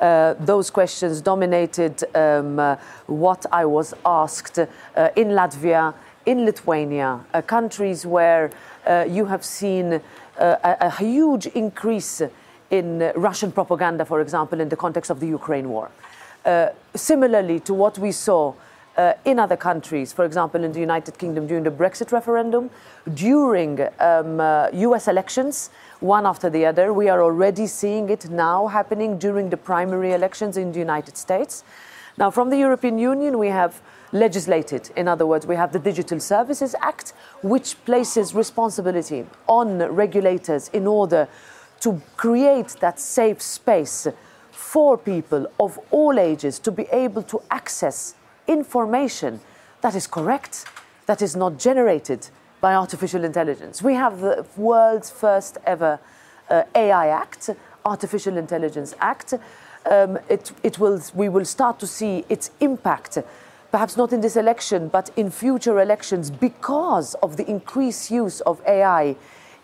uh, 0.00 0.34
those 0.40 0.70
questions 0.70 1.20
dominated 1.20 2.02
um, 2.16 2.58
uh, 2.58 2.76
what 3.06 3.44
I 3.52 3.66
was 3.66 3.92
asked 4.06 4.58
uh, 4.58 4.66
in 5.14 5.28
Latvia, 5.28 5.94
in 6.24 6.46
Lithuania, 6.46 7.20
uh, 7.34 7.42
countries 7.42 8.06
where 8.06 8.50
uh, 8.86 9.04
you 9.08 9.26
have 9.26 9.44
seen 9.44 10.00
a, 10.38 10.76
a 10.80 10.90
huge 10.90 11.46
increase 11.48 12.22
in 12.70 13.12
Russian 13.14 13.52
propaganda, 13.52 14.06
for 14.06 14.22
example, 14.22 14.60
in 14.60 14.70
the 14.70 14.76
context 14.76 15.10
of 15.10 15.20
the 15.20 15.26
Ukraine 15.26 15.68
war. 15.68 15.90
Similarly 16.94 17.60
to 17.60 17.74
what 17.74 17.98
we 17.98 18.12
saw 18.12 18.54
uh, 18.96 19.14
in 19.24 19.38
other 19.38 19.56
countries, 19.56 20.12
for 20.12 20.24
example, 20.24 20.64
in 20.64 20.72
the 20.72 20.80
United 20.80 21.18
Kingdom 21.18 21.46
during 21.46 21.64
the 21.64 21.70
Brexit 21.70 22.12
referendum, 22.12 22.70
during 23.14 23.80
um, 23.98 24.40
uh, 24.40 24.68
US 24.72 25.08
elections, 25.08 25.70
one 26.00 26.26
after 26.26 26.50
the 26.50 26.66
other. 26.66 26.92
We 26.92 27.08
are 27.08 27.22
already 27.22 27.66
seeing 27.66 28.10
it 28.10 28.30
now 28.30 28.66
happening 28.66 29.18
during 29.18 29.50
the 29.50 29.56
primary 29.56 30.12
elections 30.12 30.56
in 30.56 30.72
the 30.72 30.78
United 30.78 31.16
States. 31.16 31.64
Now, 32.18 32.30
from 32.30 32.50
the 32.50 32.58
European 32.58 32.98
Union, 32.98 33.38
we 33.38 33.48
have 33.48 33.80
legislated. 34.12 34.90
In 34.96 35.08
other 35.08 35.26
words, 35.26 35.46
we 35.46 35.56
have 35.56 35.72
the 35.72 35.78
Digital 35.78 36.20
Services 36.20 36.74
Act, 36.80 37.12
which 37.42 37.82
places 37.84 38.34
responsibility 38.34 39.24
on 39.46 39.78
regulators 39.78 40.68
in 40.72 40.86
order 40.86 41.28
to 41.80 42.02
create 42.16 42.76
that 42.80 42.98
safe 43.00 43.40
space 43.40 44.06
for 44.50 44.98
people 44.98 45.46
of 45.58 45.78
all 45.90 46.18
ages 46.18 46.58
to 46.58 46.70
be 46.70 46.86
able 46.92 47.22
to 47.22 47.40
access 47.50 48.14
information 48.50 49.40
that 49.80 49.94
is 49.94 50.06
correct, 50.06 50.66
that 51.06 51.22
is 51.22 51.36
not 51.36 51.58
generated 51.58 52.28
by 52.60 52.74
artificial 52.74 53.24
intelligence. 53.24 53.82
We 53.82 53.94
have 53.94 54.20
the 54.20 54.44
world's 54.56 55.10
first 55.10 55.56
ever 55.64 55.98
uh, 56.50 56.64
AI 56.74 57.08
Act, 57.08 57.50
Artificial 57.84 58.36
Intelligence 58.36 58.94
Act. 59.00 59.34
Um, 59.90 60.18
it, 60.28 60.52
it 60.62 60.78
will, 60.78 61.00
we 61.14 61.28
will 61.28 61.46
start 61.46 61.78
to 61.78 61.86
see 61.86 62.24
its 62.28 62.50
impact, 62.60 63.16
perhaps 63.70 63.96
not 63.96 64.12
in 64.12 64.20
this 64.20 64.36
election, 64.36 64.88
but 64.88 65.10
in 65.16 65.30
future 65.30 65.80
elections 65.80 66.30
because 66.30 67.14
of 67.22 67.36
the 67.38 67.48
increased 67.48 68.10
use 68.10 68.40
of 68.42 68.60
AI 68.66 69.16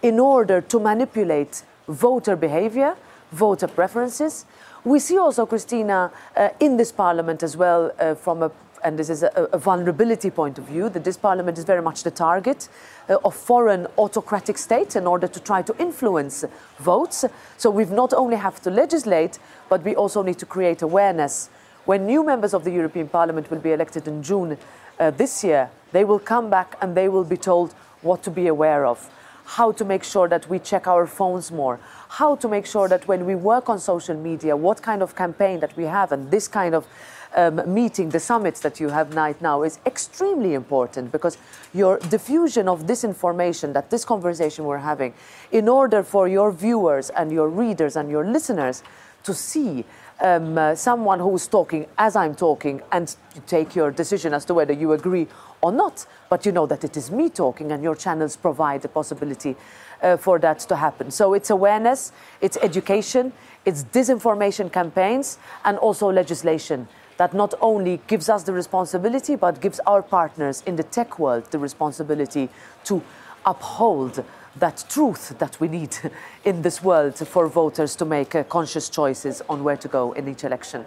in 0.02 0.19
order 0.19 0.61
to 0.62 0.81
manipulate 0.81 1.64
voter 1.88 2.37
behavior, 2.37 2.97
voter 3.33 3.69
preferences. 3.69 4.47
We 4.85 5.00
see 5.00 5.19
also, 5.19 5.45
Christina, 5.45 6.12
uh, 6.37 6.49
in 6.61 6.76
this 6.76 6.93
parliament 6.93 7.43
as 7.43 7.57
well, 7.57 7.90
uh, 7.99 8.14
from 8.14 8.43
a 8.43 8.50
and 8.85 8.99
this 8.99 9.11
is 9.11 9.23
a, 9.23 9.49
a, 9.52 9.59
vulnerability 9.59 10.30
point 10.30 10.59
of 10.59 10.64
view, 10.64 10.88
that 10.90 11.04
this 11.04 11.16
parliament 11.16 11.59
is 11.59 11.64
very 11.64 11.83
much 11.83 12.02
the 12.02 12.11
target 12.11 12.68
uh, 13.09 13.16
of 13.25 13.35
foreign 13.35 13.87
autocratic 13.99 14.59
states 14.59 14.97
in 14.97 15.06
order 15.06 15.26
to 15.28 15.40
try 15.40 15.62
to 15.62 15.75
influence 15.78 16.45
votes. 16.78 17.25
So 17.56 17.71
we've 17.71 17.90
not 17.90 18.12
only 18.12 18.37
have 18.37 18.61
to 18.62 18.71
legislate, 18.71 19.38
but 19.68 19.83
we 19.83 19.95
also 19.95 20.23
need 20.23 20.38
to 20.38 20.47
create 20.47 20.83
awareness. 20.83 21.50
When 21.85 22.06
new 22.06 22.25
members 22.25 22.52
of 22.52 22.64
the 22.64 22.73
European 22.73 23.09
Parliament 23.09 23.50
will 23.50 23.61
be 23.61 23.73
elected 23.73 24.09
in 24.09 24.23
June 24.23 24.59
uh, 24.99 25.11
this 25.11 25.45
year, 25.45 25.71
they 25.92 26.04
will 26.04 26.18
come 26.18 26.50
back 26.50 26.76
and 26.80 26.97
they 26.97 27.09
will 27.09 27.25
be 27.25 27.37
told 27.37 27.73
what 28.02 28.23
to 28.25 28.30
be 28.30 28.47
aware 28.47 28.87
of, 28.87 29.09
how 29.45 29.73
to 29.73 29.85
make 29.85 30.02
sure 30.02 30.28
that 30.28 30.49
we 30.49 30.59
check 30.59 30.87
our 30.87 31.06
phones 31.06 31.52
more, 31.52 31.78
how 32.09 32.35
to 32.37 32.49
make 32.49 32.66
sure 32.66 32.88
that 32.88 33.06
when 33.06 33.25
we 33.25 33.35
work 33.35 33.68
on 33.68 33.78
social 33.78 34.16
media, 34.16 34.56
what 34.56 34.83
kind 34.83 35.02
of 35.02 35.14
campaign 35.14 35.61
that 35.61 35.76
we 35.76 35.85
have, 35.85 36.12
and 36.12 36.30
this 36.30 36.49
kind 36.49 36.75
of 36.75 36.87
um, 37.35 37.62
meeting, 37.73 38.11
the 38.11 38.21
summits 38.21 38.61
that 38.61 38.80
you 38.80 38.88
have 38.88 39.14
right 39.14 39.40
now, 39.40 39.62
is 39.62 39.78
extremely 39.87 40.54
important 40.54 41.12
because 41.12 41.38
your 41.75 41.99
diffusion 41.99 42.68
of 42.68 42.87
this 42.87 43.04
information, 43.04 43.73
that 43.73 43.90
this 43.90 44.04
conversation 44.04 44.64
we're 44.64 44.78
having, 44.78 45.12
in 45.52 45.68
order 45.68 46.02
for 46.02 46.28
your 46.28 46.52
viewers 46.52 47.11
and 47.11 47.33
your 47.33 47.49
readers 47.49 47.97
and 47.97 48.11
your 48.11 48.25
listeners 48.25 48.83
to 49.23 49.35
see 49.35 49.85
um, 50.21 50.56
uh, 50.56 50.75
someone 50.75 51.18
who's 51.18 51.47
talking 51.47 51.87
as 51.99 52.16
I'm 52.16 52.35
talking 52.35 52.80
and 52.92 53.14
take 53.47 53.75
your 53.75 53.90
decision 53.90 54.33
as 54.33 54.45
to 54.47 54.54
whether 54.54 54.73
you 54.73 54.92
agree 54.92 55.26
or 55.61 55.73
not. 55.73 56.06
But 56.30 56.47
you 56.47 56.52
know 56.52 56.66
that 56.66 56.85
it 56.85 56.97
is 56.97 57.11
me 57.11 57.28
talking, 57.28 57.73
and 57.73 57.83
your 57.83 57.97
channels 57.97 58.37
provide 58.37 58.83
the 58.83 58.88
possibility 58.88 59.56
uh, 60.02 60.16
for 60.16 60.38
that 60.38 60.61
to 60.61 60.76
happen. 60.76 61.11
So 61.11 61.35
it's 61.35 61.50
awareness, 61.50 62.12
it's 62.40 62.56
education, 62.59 63.33
it's 63.64 63.85
disinformation 63.85 64.73
campaigns, 64.73 65.38
and 65.64 65.78
also 65.78 66.11
legislation 66.11 66.88
that 67.16 67.35
not 67.35 67.54
only 67.61 68.00
gives 68.06 68.28
us 68.28 68.42
the 68.42 68.52
responsibility, 68.52 69.37
but 69.37 69.61
gives 69.61 69.80
our 69.87 70.02
partners 70.02 70.62
in 70.66 70.76
the 70.76 70.82
tech 70.82 71.18
world 71.18 71.50
the 71.50 71.58
responsibility 71.58 72.49
to 72.85 73.02
uphold 73.44 74.25
that 74.56 74.85
truth 74.88 75.38
that 75.38 75.58
we 75.61 75.68
need 75.68 75.96
in 76.44 76.62
this 76.62 76.82
world 76.82 77.16
for 77.16 77.46
voters 77.46 77.94
to 77.96 78.04
make 78.04 78.35
uh, 78.35 78.42
conscious 78.44 78.88
choices 78.88 79.42
on 79.49 79.64
where 79.64 79.76
to 79.76 79.88
go 79.88 80.12
in 80.12 80.28
each 80.28 80.44
election. 80.44 80.85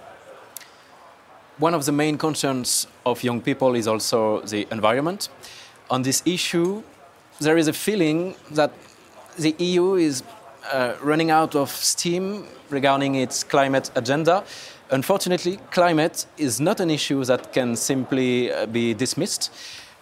One 1.57 1.73
of 1.73 1.85
the 1.85 1.91
main 1.91 2.17
concerns 2.17 2.87
of 3.05 3.23
young 3.23 3.41
people 3.41 3.75
is 3.75 3.87
also 3.87 4.41
the 4.41 4.67
environment. 4.71 5.29
On 5.89 6.01
this 6.03 6.23
issue, 6.25 6.83
there 7.39 7.57
is 7.57 7.67
a 7.67 7.73
feeling 7.73 8.35
that 8.51 8.71
the 9.37 9.55
EU 9.59 9.95
is 9.95 10.23
uh, 10.71 10.93
running 11.01 11.31
out 11.31 11.55
of 11.55 11.69
steam 11.69 12.45
regarding 12.69 13.15
its 13.15 13.43
climate 13.43 13.91
agenda. 13.95 14.43
Unfortunately, 14.91 15.57
climate 15.71 16.25
is 16.37 16.59
not 16.59 16.79
an 16.79 16.89
issue 16.89 17.23
that 17.25 17.53
can 17.53 17.75
simply 17.75 18.51
uh, 18.51 18.65
be 18.65 18.93
dismissed. 18.93 19.51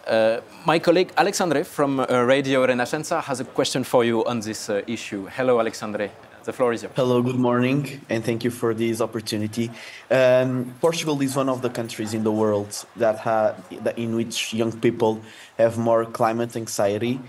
Uh, 0.06 0.40
my 0.64 0.78
colleague 0.78 1.12
Alexandre 1.18 1.64
from 1.64 2.00
uh, 2.00 2.06
Radio 2.22 2.66
Renascença 2.66 3.22
has 3.22 3.40
a 3.40 3.44
question 3.44 3.84
for 3.84 4.04
you 4.04 4.24
on 4.24 4.40
this 4.40 4.70
uh, 4.70 4.80
issue. 4.86 5.26
Hello, 5.26 5.60
Alexandre. 5.60 6.10
The 6.48 6.54
floor 6.54 6.72
is 6.72 6.82
yours. 6.82 6.94
Hello, 6.96 7.20
good 7.20 7.36
morning, 7.36 8.00
and 8.08 8.24
thank 8.24 8.42
you 8.42 8.50
for 8.50 8.72
this 8.72 9.02
opportunity. 9.02 9.70
Um, 10.10 10.72
Portugal 10.80 11.20
is 11.20 11.36
one 11.36 11.50
of 11.50 11.60
the 11.60 11.68
countries 11.68 12.14
in 12.14 12.24
the 12.24 12.32
world 12.32 12.86
that, 12.96 13.18
ha- 13.18 13.54
that 13.82 13.98
in 13.98 14.16
which 14.16 14.54
young 14.54 14.72
people 14.72 15.20
have 15.58 15.76
more 15.76 16.06
climate 16.06 16.56
anxiety, 16.56 17.20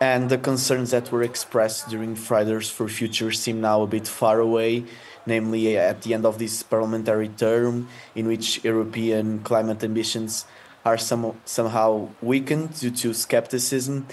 and 0.00 0.30
the 0.30 0.38
concerns 0.38 0.92
that 0.92 1.10
were 1.10 1.24
expressed 1.24 1.88
during 1.88 2.14
Fridays 2.14 2.70
for 2.70 2.86
Future 2.86 3.32
seem 3.32 3.60
now 3.60 3.82
a 3.82 3.88
bit 3.88 4.06
far 4.06 4.38
away. 4.38 4.84
Namely, 5.26 5.76
at 5.76 6.02
the 6.02 6.14
end 6.14 6.24
of 6.24 6.38
this 6.38 6.62
parliamentary 6.62 7.30
term, 7.30 7.88
in 8.14 8.28
which 8.28 8.62
European 8.62 9.40
climate 9.40 9.82
ambitions 9.82 10.46
are 10.84 10.98
some, 10.98 11.34
somehow 11.44 12.10
weakened 12.22 12.78
due 12.78 12.92
to 12.92 13.12
skepticism. 13.12 14.06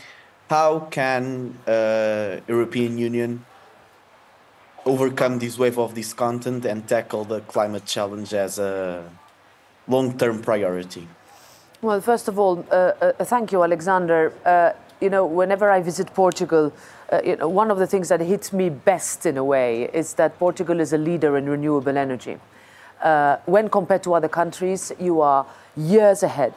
How 0.50 0.80
can 0.90 1.60
uh, 1.68 2.42
European 2.48 2.98
Union 2.98 3.46
overcome 4.86 5.40
this 5.40 5.58
wave 5.58 5.80
of 5.80 5.94
discontent 5.94 6.64
and 6.66 6.88
tackle 6.88 7.26
the 7.26 7.42
climate 7.42 7.86
challenge 7.86 8.34
as 8.34 8.60
a 8.60 9.10
long-term 9.88 10.42
priority? 10.42 11.08
Well, 11.82 12.02
first 12.02 12.28
of 12.28 12.40
all, 12.40 12.66
uh, 12.72 12.94
uh, 13.02 13.26
thank 13.26 13.52
you, 13.52 13.64
Alexander. 13.64 14.34
Uh, 14.46 14.72
you 15.02 15.10
know, 15.10 15.26
whenever 15.26 15.70
I 15.70 15.82
visit 15.82 16.14
Portugal, 16.14 16.72
uh, 17.12 17.22
you 17.24 17.36
know, 17.36 17.50
one 17.50 17.70
of 17.70 17.78
the 17.78 17.88
things 17.88 18.10
that 18.10 18.22
hits 18.22 18.54
me 18.54 18.70
best 18.70 19.26
in 19.26 19.38
a 19.38 19.44
way 19.44 19.90
is 19.94 20.14
that 20.16 20.40
Portugal 20.40 20.80
is 20.80 20.94
a 20.94 20.98
leader 20.98 21.38
in 21.38 21.48
renewable 21.50 21.98
energy. 21.98 22.38
Uh, 23.02 23.38
when 23.46 23.70
compared 23.70 24.04
to 24.04 24.14
other 24.14 24.30
countries, 24.30 24.92
you 25.00 25.22
are 25.22 25.46
years 25.76 26.24
ahead. 26.24 26.54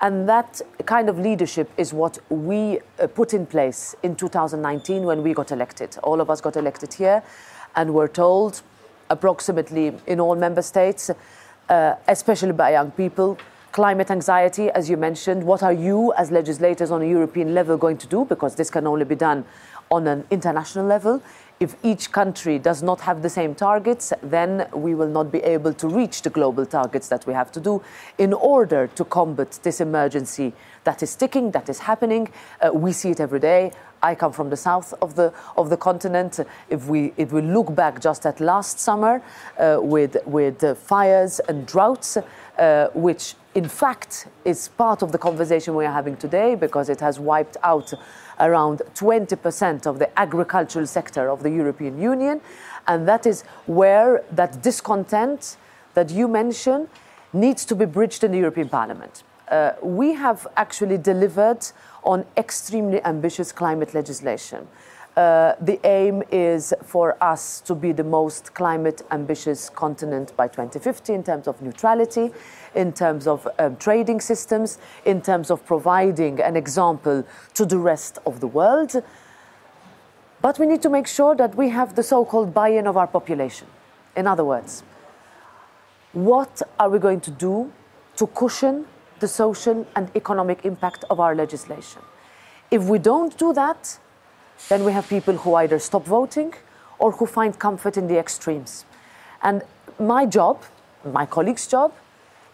And 0.00 0.28
that 0.28 0.60
kind 0.86 1.08
of 1.08 1.18
leadership 1.18 1.70
is 1.76 1.92
what 1.92 2.18
we 2.30 2.78
uh, 3.00 3.06
put 3.08 3.34
in 3.34 3.46
place 3.46 3.96
in 4.02 4.14
2019 4.14 5.04
when 5.04 5.22
we 5.22 5.34
got 5.34 5.50
elected. 5.50 5.96
All 6.02 6.20
of 6.20 6.30
us 6.30 6.40
got 6.40 6.56
elected 6.56 6.94
here 6.94 7.22
and 7.78 7.94
we're 7.94 8.08
told, 8.08 8.60
approximately 9.08 9.94
in 10.06 10.18
all 10.18 10.34
member 10.34 10.62
states, 10.62 11.10
uh, 11.68 11.94
especially 12.08 12.52
by 12.52 12.72
young 12.72 12.90
people, 12.90 13.38
climate 13.70 14.10
anxiety, 14.10 14.68
as 14.70 14.90
you 14.90 14.96
mentioned. 14.96 15.44
What 15.44 15.62
are 15.62 15.72
you, 15.72 16.12
as 16.14 16.32
legislators 16.32 16.90
on 16.90 17.02
a 17.02 17.06
European 17.06 17.54
level, 17.54 17.76
going 17.76 17.98
to 17.98 18.08
do? 18.08 18.24
Because 18.24 18.56
this 18.56 18.68
can 18.68 18.86
only 18.86 19.04
be 19.04 19.14
done 19.14 19.44
on 19.90 20.08
an 20.08 20.24
international 20.30 20.86
level. 20.86 21.22
If 21.60 21.76
each 21.84 22.10
country 22.10 22.58
does 22.58 22.82
not 22.82 23.00
have 23.00 23.22
the 23.22 23.30
same 23.30 23.54
targets, 23.54 24.12
then 24.22 24.68
we 24.72 24.94
will 24.94 25.08
not 25.08 25.30
be 25.30 25.38
able 25.38 25.72
to 25.74 25.88
reach 25.88 26.22
the 26.22 26.30
global 26.30 26.66
targets 26.66 27.08
that 27.08 27.26
we 27.26 27.32
have 27.32 27.52
to 27.52 27.60
do 27.60 27.82
in 28.16 28.32
order 28.32 28.88
to 28.88 29.04
combat 29.04 29.58
this 29.62 29.80
emergency 29.80 30.52
that 30.84 31.02
is 31.02 31.14
ticking, 31.14 31.50
that 31.52 31.68
is 31.68 31.80
happening. 31.80 32.28
Uh, 32.60 32.70
we 32.72 32.92
see 32.92 33.10
it 33.10 33.20
every 33.20 33.40
day. 33.40 33.72
I 34.02 34.14
come 34.14 34.32
from 34.32 34.50
the 34.50 34.56
south 34.56 34.94
of 35.02 35.14
the 35.14 35.32
of 35.56 35.70
the 35.70 35.76
continent. 35.76 36.40
If 36.68 36.86
we 36.86 37.12
if 37.16 37.32
we 37.32 37.42
look 37.42 37.74
back 37.74 38.00
just 38.00 38.26
at 38.26 38.40
last 38.40 38.78
summer, 38.80 39.22
uh, 39.58 39.78
with 39.80 40.16
with 40.26 40.62
uh, 40.62 40.74
fires 40.74 41.40
and 41.48 41.66
droughts, 41.66 42.16
uh, 42.16 42.88
which 42.94 43.34
in 43.54 43.68
fact 43.68 44.28
is 44.44 44.68
part 44.68 45.02
of 45.02 45.12
the 45.12 45.18
conversation 45.18 45.74
we 45.74 45.84
are 45.84 45.92
having 45.92 46.16
today 46.16 46.54
because 46.54 46.88
it 46.88 47.00
has 47.00 47.18
wiped 47.18 47.56
out 47.62 47.92
around 48.40 48.82
20% 48.94 49.86
of 49.86 49.98
the 49.98 50.18
agricultural 50.18 50.86
sector 50.86 51.28
of 51.28 51.42
the 51.42 51.50
European 51.50 52.00
Union. 52.00 52.40
And 52.86 53.08
that 53.08 53.26
is 53.26 53.42
where 53.66 54.22
that 54.30 54.62
discontent 54.62 55.56
that 55.94 56.10
you 56.10 56.28
mentioned 56.28 56.88
needs 57.32 57.64
to 57.64 57.74
be 57.74 57.84
bridged 57.84 58.24
in 58.24 58.30
the 58.30 58.38
European 58.38 58.68
Parliament. 58.68 59.22
Uh, 59.50 59.72
we 59.82 60.12
have 60.12 60.46
actually 60.56 60.98
delivered 60.98 61.66
on 62.04 62.24
extremely 62.36 63.02
ambitious 63.04 63.50
climate 63.52 63.94
legislation. 63.94 64.66
Uh, 65.16 65.56
the 65.60 65.80
aim 65.84 66.22
is 66.30 66.72
for 66.84 67.16
us 67.20 67.60
to 67.62 67.74
be 67.74 67.90
the 67.90 68.04
most 68.04 68.54
climate 68.54 69.02
ambitious 69.10 69.68
continent 69.68 70.32
by 70.36 70.46
2050 70.46 71.12
in 71.12 71.24
terms 71.24 71.48
of 71.48 71.60
neutrality, 71.60 72.30
in 72.76 72.92
terms 72.92 73.26
of 73.26 73.48
um, 73.58 73.74
trading 73.78 74.20
systems, 74.20 74.78
in 75.04 75.20
terms 75.20 75.50
of 75.50 75.64
providing 75.66 76.40
an 76.40 76.54
example 76.54 77.24
to 77.54 77.66
the 77.66 77.78
rest 77.78 78.18
of 78.26 78.38
the 78.38 78.46
world. 78.46 79.02
But 80.40 80.58
we 80.60 80.66
need 80.66 80.82
to 80.82 80.88
make 80.88 81.08
sure 81.08 81.34
that 81.34 81.56
we 81.56 81.70
have 81.70 81.96
the 81.96 82.04
so 82.04 82.24
called 82.24 82.54
buy 82.54 82.68
in 82.68 82.86
of 82.86 82.96
our 82.96 83.08
population. 83.08 83.66
In 84.14 84.26
other 84.28 84.44
words, 84.44 84.84
what 86.12 86.62
are 86.78 86.88
we 86.88 87.00
going 87.00 87.20
to 87.22 87.32
do 87.32 87.72
to 88.16 88.26
cushion 88.28 88.86
the 89.20 89.28
social 89.28 89.86
and 89.96 90.10
economic 90.14 90.64
impact 90.64 91.04
of 91.10 91.20
our 91.20 91.34
legislation? 91.34 92.02
If 92.70 92.84
we 92.84 92.98
don't 92.98 93.36
do 93.38 93.52
that, 93.54 93.98
then 94.68 94.84
we 94.84 94.92
have 94.92 95.08
people 95.08 95.34
who 95.34 95.54
either 95.54 95.78
stop 95.78 96.04
voting 96.04 96.54
or 96.98 97.12
who 97.12 97.26
find 97.26 97.58
comfort 97.58 97.96
in 97.96 98.08
the 98.08 98.18
extremes. 98.18 98.84
And 99.42 99.62
my 99.98 100.26
job, 100.26 100.62
my 101.04 101.26
colleague's 101.26 101.66
job, 101.66 101.92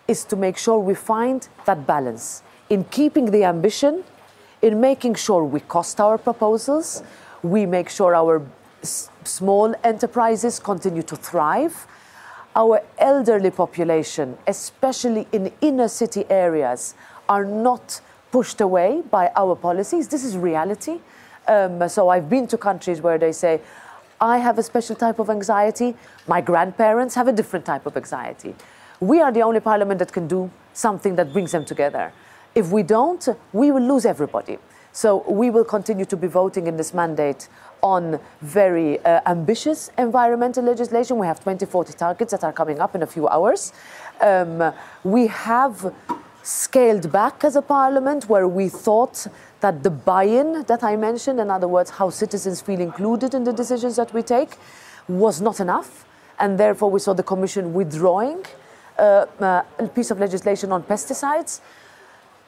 is 0.06 0.25
to 0.25 0.37
make 0.37 0.56
sure 0.59 0.78
we 0.78 0.94
find 0.94 1.49
that 1.64 1.87
balance 1.87 2.42
in 2.68 2.85
keeping 2.85 3.30
the 3.30 3.44
ambition, 3.44 4.04
in 4.62 4.80
making 4.80 5.14
sure 5.14 5.44
we 5.44 5.61
cost 5.61 6.00
our 6.00 6.18
proposals, 6.18 7.02
we 7.42 7.66
make 7.66 7.88
sure 7.88 8.14
our 8.14 8.42
small 8.83 9.75
enterprises 9.83 10.59
continue 10.59 11.02
to 11.02 11.16
thrive. 11.16 11.87
Our 12.57 12.83
elderly 12.99 13.51
population, 13.51 14.39
especially 14.47 15.27
in 15.33 15.53
inner 15.61 15.89
city 15.89 16.25
areas, 16.31 16.95
are 17.29 17.45
not 17.45 18.01
pushed 18.31 18.61
away 18.61 19.03
by 19.11 19.33
our 19.35 19.57
policies. 19.57 20.09
This 20.09 20.25
is 20.25 20.37
reality. 20.37 21.01
Um, 21.49 21.89
so 21.89 22.09
I've 22.09 22.29
been 22.29 22.47
to 22.49 22.59
countries 22.59 23.01
where 23.01 23.19
they 23.19 23.33
say, 23.33 23.61
I 24.21 24.39
have 24.39 24.59
a 24.59 24.63
special 24.63 24.95
type 24.97 25.19
of 25.19 25.29
anxiety, 25.29 25.95
my 26.27 26.41
grandparents 26.41 27.15
have 27.17 27.29
a 27.29 27.33
different 27.33 27.67
type 27.67 27.87
of 27.87 27.97
anxiety. 27.97 28.55
We 29.01 29.21
are 29.21 29.33
the 29.33 29.43
only 29.43 29.61
parliament 29.61 29.99
that 29.99 30.13
can 30.13 30.29
do 30.29 30.51
something 30.73 31.17
that 31.17 31.33
brings 31.33 31.53
them 31.53 31.65
together. 31.65 32.13
If 32.55 32.71
we 32.71 32.85
don't, 32.85 33.29
we 33.53 33.73
will 33.73 33.83
lose 33.83 34.07
everybody. 34.07 34.59
So 34.93 35.25
we 35.29 35.51
will 35.51 35.65
continue 35.65 36.05
to 36.05 36.17
be 36.17 36.29
voting 36.29 36.69
in 36.69 36.77
this 36.77 36.95
mandate 36.95 37.49
on 37.85 38.19
very 38.41 38.99
uh, 39.05 39.21
ambitious 39.26 39.91
environmental 39.99 40.64
legislation. 40.64 41.19
We 41.19 41.26
have 41.26 41.38
2040 41.38 41.93
targets 41.93 42.33
that 42.33 42.43
are 42.43 42.53
coming 42.53 42.81
up 42.81 42.95
in 42.95 43.03
a 43.03 43.07
few 43.07 43.29
hours. 43.29 43.75
Um, 44.23 44.73
we 45.05 45.26
have 45.26 45.95
scaled 46.43 47.12
back 47.12 47.45
as 47.45 47.57
a 47.57 47.62
parliament 47.62 48.26
where 48.26 48.49
we 48.49 48.71
thought 48.71 49.26
that 49.61 49.83
the 49.83 49.91
buy 49.91 50.25
in 50.25 50.64
that 50.67 50.83
I 50.83 50.97
mentioned, 50.97 51.38
in 51.38 51.50
other 51.50 51.69
words, 51.69 51.91
how 51.91 52.09
citizens 52.09 52.62
feel 52.62 52.81
included 52.81 53.35
in 53.35 53.45
the 53.45 53.53
decisions 53.53 53.97
that 53.97 54.14
we 54.14 54.23
take, 54.23 54.57
was 55.07 55.43
not 55.43 55.61
enough. 55.61 56.07
And 56.38 56.59
therefore, 56.59 56.91
we 56.91 57.00
saw 57.00 57.12
the 57.12 57.23
Commission 57.23 57.75
withdrawing 57.75 58.45
uh, 58.99 59.26
uh, 59.41 59.62
a 59.79 59.88
piece 59.88 60.11
of 60.11 60.19
legislation 60.19 60.73
on 60.73 60.83
pesticides. 60.85 61.61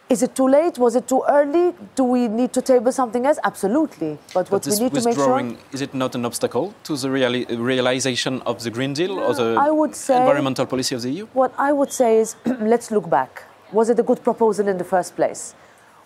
Is 0.08 0.22
it 0.22 0.36
too 0.36 0.46
late? 0.46 0.78
Was 0.78 0.94
it 0.94 1.08
too 1.08 1.24
early? 1.28 1.74
Do 1.96 2.04
we 2.04 2.28
need 2.28 2.52
to 2.52 2.62
table 2.62 2.92
something 2.92 3.26
else? 3.26 3.40
Absolutely. 3.42 4.18
But 4.32 4.48
what 4.52 4.62
but 4.62 4.66
we 4.66 4.78
need 4.84 4.94
to 4.94 5.02
make 5.02 5.16
sure. 5.16 5.56
Is 5.72 5.82
it 5.82 5.94
not 5.94 6.14
an 6.14 6.24
obstacle 6.24 6.74
to 6.84 6.96
the 6.96 7.08
reali 7.08 7.44
realization 7.58 8.40
of 8.42 8.62
the 8.62 8.70
Green 8.70 8.92
Deal 8.92 9.18
or 9.18 9.34
the 9.34 9.56
I 9.58 9.70
would 9.70 9.96
say, 9.96 10.18
environmental 10.18 10.64
policy 10.64 10.94
of 10.94 11.02
the 11.02 11.10
EU? 11.10 11.26
What 11.32 11.52
I 11.58 11.72
would 11.72 11.90
say 11.90 12.18
is 12.18 12.36
let's 12.60 12.92
look 12.92 13.10
back. 13.10 13.42
Was 13.72 13.90
it 13.90 13.98
a 13.98 14.04
good 14.04 14.22
proposal 14.22 14.68
in 14.68 14.78
the 14.78 14.84
first 14.84 15.16
place? 15.16 15.56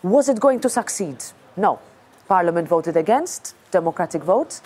Was 0.02 0.30
it 0.30 0.40
going 0.40 0.60
to 0.60 0.70
succeed? 0.70 1.22
No. 1.58 1.78
Parliament 2.26 2.68
voted 2.68 2.96
against, 2.96 3.54
democratic 3.70 4.22
vote. 4.22 4.62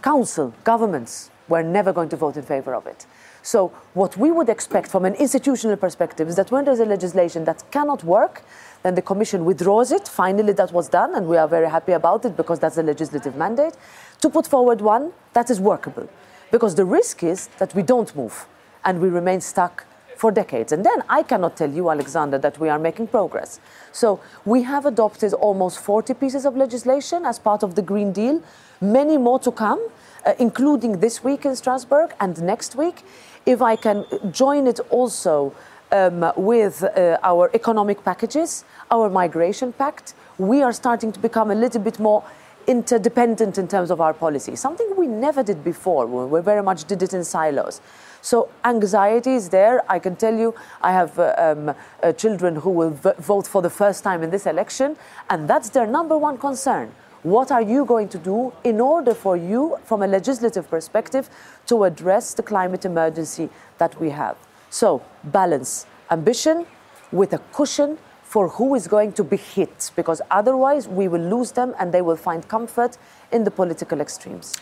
Council, 0.00 0.54
governments 0.64 1.30
were 1.46 1.62
never 1.62 1.92
going 1.92 2.08
to 2.08 2.16
vote 2.16 2.38
in 2.38 2.42
favor 2.42 2.74
of 2.74 2.86
it. 2.86 3.06
So, 3.42 3.68
what 3.94 4.16
we 4.16 4.30
would 4.30 4.48
expect 4.48 4.90
from 4.90 5.04
an 5.04 5.14
institutional 5.14 5.76
perspective 5.76 6.28
is 6.28 6.36
that 6.36 6.50
when 6.50 6.64
there's 6.64 6.80
a 6.80 6.84
legislation 6.84 7.44
that 7.44 7.64
cannot 7.70 8.04
work, 8.04 8.42
then 8.82 8.94
the 8.94 9.02
Commission 9.02 9.44
withdraws 9.44 9.92
it. 9.92 10.06
Finally, 10.06 10.52
that 10.54 10.72
was 10.72 10.88
done, 10.88 11.14
and 11.14 11.26
we 11.26 11.36
are 11.36 11.48
very 11.48 11.68
happy 11.68 11.92
about 11.92 12.24
it 12.24 12.36
because 12.36 12.58
that's 12.58 12.78
a 12.78 12.82
legislative 12.82 13.36
mandate 13.36 13.74
to 14.20 14.30
put 14.30 14.46
forward 14.46 14.80
one 14.80 15.12
that 15.32 15.50
is 15.50 15.60
workable. 15.60 16.08
Because 16.50 16.74
the 16.74 16.84
risk 16.84 17.22
is 17.22 17.48
that 17.58 17.74
we 17.74 17.82
don't 17.82 18.14
move 18.16 18.46
and 18.84 19.00
we 19.00 19.08
remain 19.08 19.40
stuck 19.40 19.84
for 20.16 20.32
decades. 20.32 20.72
And 20.72 20.84
then 20.84 21.02
I 21.08 21.22
cannot 21.22 21.56
tell 21.56 21.70
you, 21.70 21.90
Alexander, 21.90 22.38
that 22.38 22.58
we 22.58 22.68
are 22.68 22.78
making 22.78 23.06
progress. 23.08 23.60
So 23.92 24.20
we 24.44 24.62
have 24.64 24.84
adopted 24.84 25.32
almost 25.32 25.78
40 25.78 26.14
pieces 26.14 26.44
of 26.44 26.56
legislation 26.56 27.24
as 27.24 27.38
part 27.38 27.62
of 27.62 27.76
the 27.76 27.82
Green 27.82 28.12
Deal, 28.12 28.42
many 28.80 29.16
more 29.16 29.38
to 29.40 29.52
come, 29.52 29.80
uh, 30.26 30.34
including 30.38 30.98
this 30.98 31.22
week 31.22 31.44
in 31.44 31.54
Strasbourg 31.54 32.14
and 32.18 32.42
next 32.42 32.74
week. 32.74 33.02
If 33.46 33.62
I 33.62 33.76
can 33.76 34.04
join 34.32 34.66
it 34.66 34.80
also 34.90 35.54
um, 35.92 36.32
with 36.36 36.82
uh, 36.82 37.18
our 37.22 37.50
economic 37.54 38.04
packages, 38.04 38.64
our 38.90 39.08
migration 39.08 39.72
pact, 39.72 40.14
we 40.38 40.62
are 40.62 40.72
starting 40.72 41.12
to 41.12 41.20
become 41.20 41.50
a 41.50 41.54
little 41.54 41.80
bit 41.80 41.98
more 41.98 42.22
interdependent 42.66 43.56
in 43.56 43.66
terms 43.66 43.90
of 43.90 44.00
our 44.00 44.12
policy, 44.12 44.54
something 44.54 44.92
we 44.96 45.06
never 45.06 45.42
did 45.42 45.64
before. 45.64 46.06
We 46.06 46.40
very 46.42 46.62
much 46.62 46.84
did 46.84 47.02
it 47.02 47.14
in 47.14 47.24
silos. 47.24 47.80
So 48.20 48.50
anxiety 48.64 49.34
is 49.34 49.48
there. 49.48 49.90
I 49.90 49.98
can 49.98 50.16
tell 50.16 50.36
you, 50.36 50.54
I 50.82 50.92
have 50.92 51.18
uh, 51.18 51.34
um, 51.38 51.74
uh, 52.02 52.12
children 52.12 52.56
who 52.56 52.70
will 52.70 52.90
vote 52.90 53.46
for 53.46 53.62
the 53.62 53.70
first 53.70 54.04
time 54.04 54.22
in 54.22 54.30
this 54.30 54.46
election, 54.46 54.96
and 55.30 55.48
that's 55.48 55.70
their 55.70 55.86
number 55.86 56.18
one 56.18 56.36
concern. 56.36 56.92
What 57.22 57.50
are 57.50 57.62
you 57.62 57.84
going 57.84 58.08
to 58.10 58.18
do 58.18 58.52
in 58.64 58.80
order 58.80 59.14
for 59.14 59.36
you, 59.36 59.78
from 59.84 60.02
a 60.02 60.06
legislative 60.06 60.68
perspective, 60.68 61.30
to 61.66 61.84
address 61.84 62.34
the 62.34 62.42
climate 62.42 62.84
emergency 62.84 63.48
that 63.78 63.98
we 64.00 64.10
have? 64.10 64.36
So, 64.70 65.02
balance 65.24 65.86
ambition 66.10 66.66
with 67.12 67.32
a 67.32 67.38
cushion 67.52 67.98
for 68.22 68.48
who 68.48 68.74
is 68.74 68.86
going 68.86 69.12
to 69.12 69.24
be 69.24 69.38
hit, 69.38 69.90
because 69.96 70.20
otherwise 70.30 70.86
we 70.86 71.08
will 71.08 71.22
lose 71.22 71.52
them 71.52 71.74
and 71.78 71.92
they 71.92 72.02
will 72.02 72.16
find 72.16 72.46
comfort 72.46 72.98
in 73.32 73.44
the 73.44 73.50
political 73.50 74.00
extremes. 74.00 74.54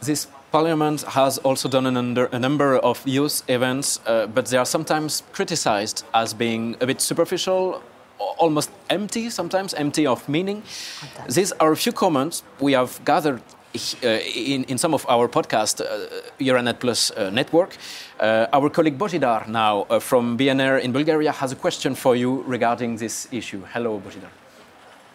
This 0.00 0.26
parliament 0.50 1.02
has 1.02 1.38
also 1.38 1.68
done 1.68 1.96
under, 1.96 2.24
a 2.32 2.38
number 2.38 2.78
of 2.78 3.06
youth 3.06 3.42
events, 3.48 4.00
uh, 4.06 4.26
but 4.26 4.46
they 4.46 4.56
are 4.56 4.64
sometimes 4.64 5.22
criticized 5.32 6.04
as 6.14 6.32
being 6.34 6.76
a 6.80 6.86
bit 6.86 7.00
superficial, 7.00 7.82
almost 8.18 8.70
empty, 8.88 9.30
sometimes 9.30 9.74
empty 9.74 10.06
of 10.06 10.26
meaning. 10.28 10.62
These 11.28 11.52
are 11.52 11.72
a 11.72 11.76
few 11.76 11.92
comments 11.92 12.42
we 12.60 12.72
have 12.72 13.00
gathered 13.04 13.42
in, 13.74 14.64
in, 14.64 14.78
some 14.78 14.94
of 14.94 15.06
our 15.08 15.28
podcast, 15.28 15.80
uh, 15.80 16.08
Euranet 16.38 16.78
Plus 16.78 17.10
uh, 17.10 17.30
network. 17.30 17.76
Uh, 18.20 18.46
our 18.52 18.68
colleague 18.70 18.98
Bojidar 18.98 19.48
now 19.48 19.86
uh, 19.88 19.98
from 19.98 20.36
BNR 20.36 20.80
in 20.80 20.92
Bulgaria 20.92 21.32
has 21.32 21.52
a 21.52 21.56
question 21.56 21.94
for 21.94 22.14
you 22.16 22.42
regarding 22.46 22.96
this 22.96 23.28
issue. 23.32 23.62
Hello, 23.72 24.00
Bojidar. 24.00 24.30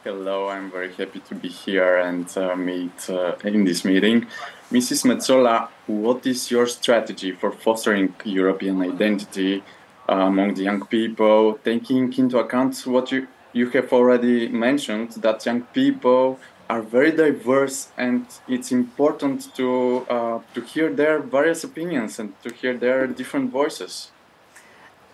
Hello, 0.04 0.50
I'm 0.50 0.72
very 0.72 0.94
happy 0.94 1.20
to 1.20 1.36
be 1.36 1.50
here 1.50 1.98
and 1.98 2.26
uh, 2.38 2.56
meet 2.56 3.10
in 3.44 3.66
this 3.66 3.84
meeting. 3.84 4.26
Mrs. 4.72 5.06
Metsola, 5.06 5.68
what 5.88 6.26
is 6.26 6.50
your 6.50 6.66
strategy 6.68 7.32
for 7.32 7.52
fostering 7.52 8.14
European 8.24 8.82
identity 8.82 9.64
among 10.08 10.54
the 10.54 10.64
young 10.64 10.86
people, 10.86 11.60
taking 11.64 12.14
into 12.14 12.40
account 12.40 12.78
what 12.86 13.12
you, 13.12 13.28
you 13.52 13.70
have 13.72 13.92
already 13.92 14.48
mentioned, 14.48 15.12
that 15.22 15.46
young 15.46 15.62
people 15.74 16.40
are 16.70 16.82
very 16.82 17.12
diverse 17.12 17.90
and 17.98 18.26
it's 18.48 18.72
important 18.72 19.54
to, 19.56 20.06
uh, 20.10 20.40
to 20.54 20.62
hear 20.62 20.94
their 20.94 21.20
various 21.20 21.64
opinions 21.64 22.20
and 22.20 22.34
to 22.44 22.54
hear 22.54 22.76
their 22.76 23.08
different 23.08 23.52
voices. 23.52 24.12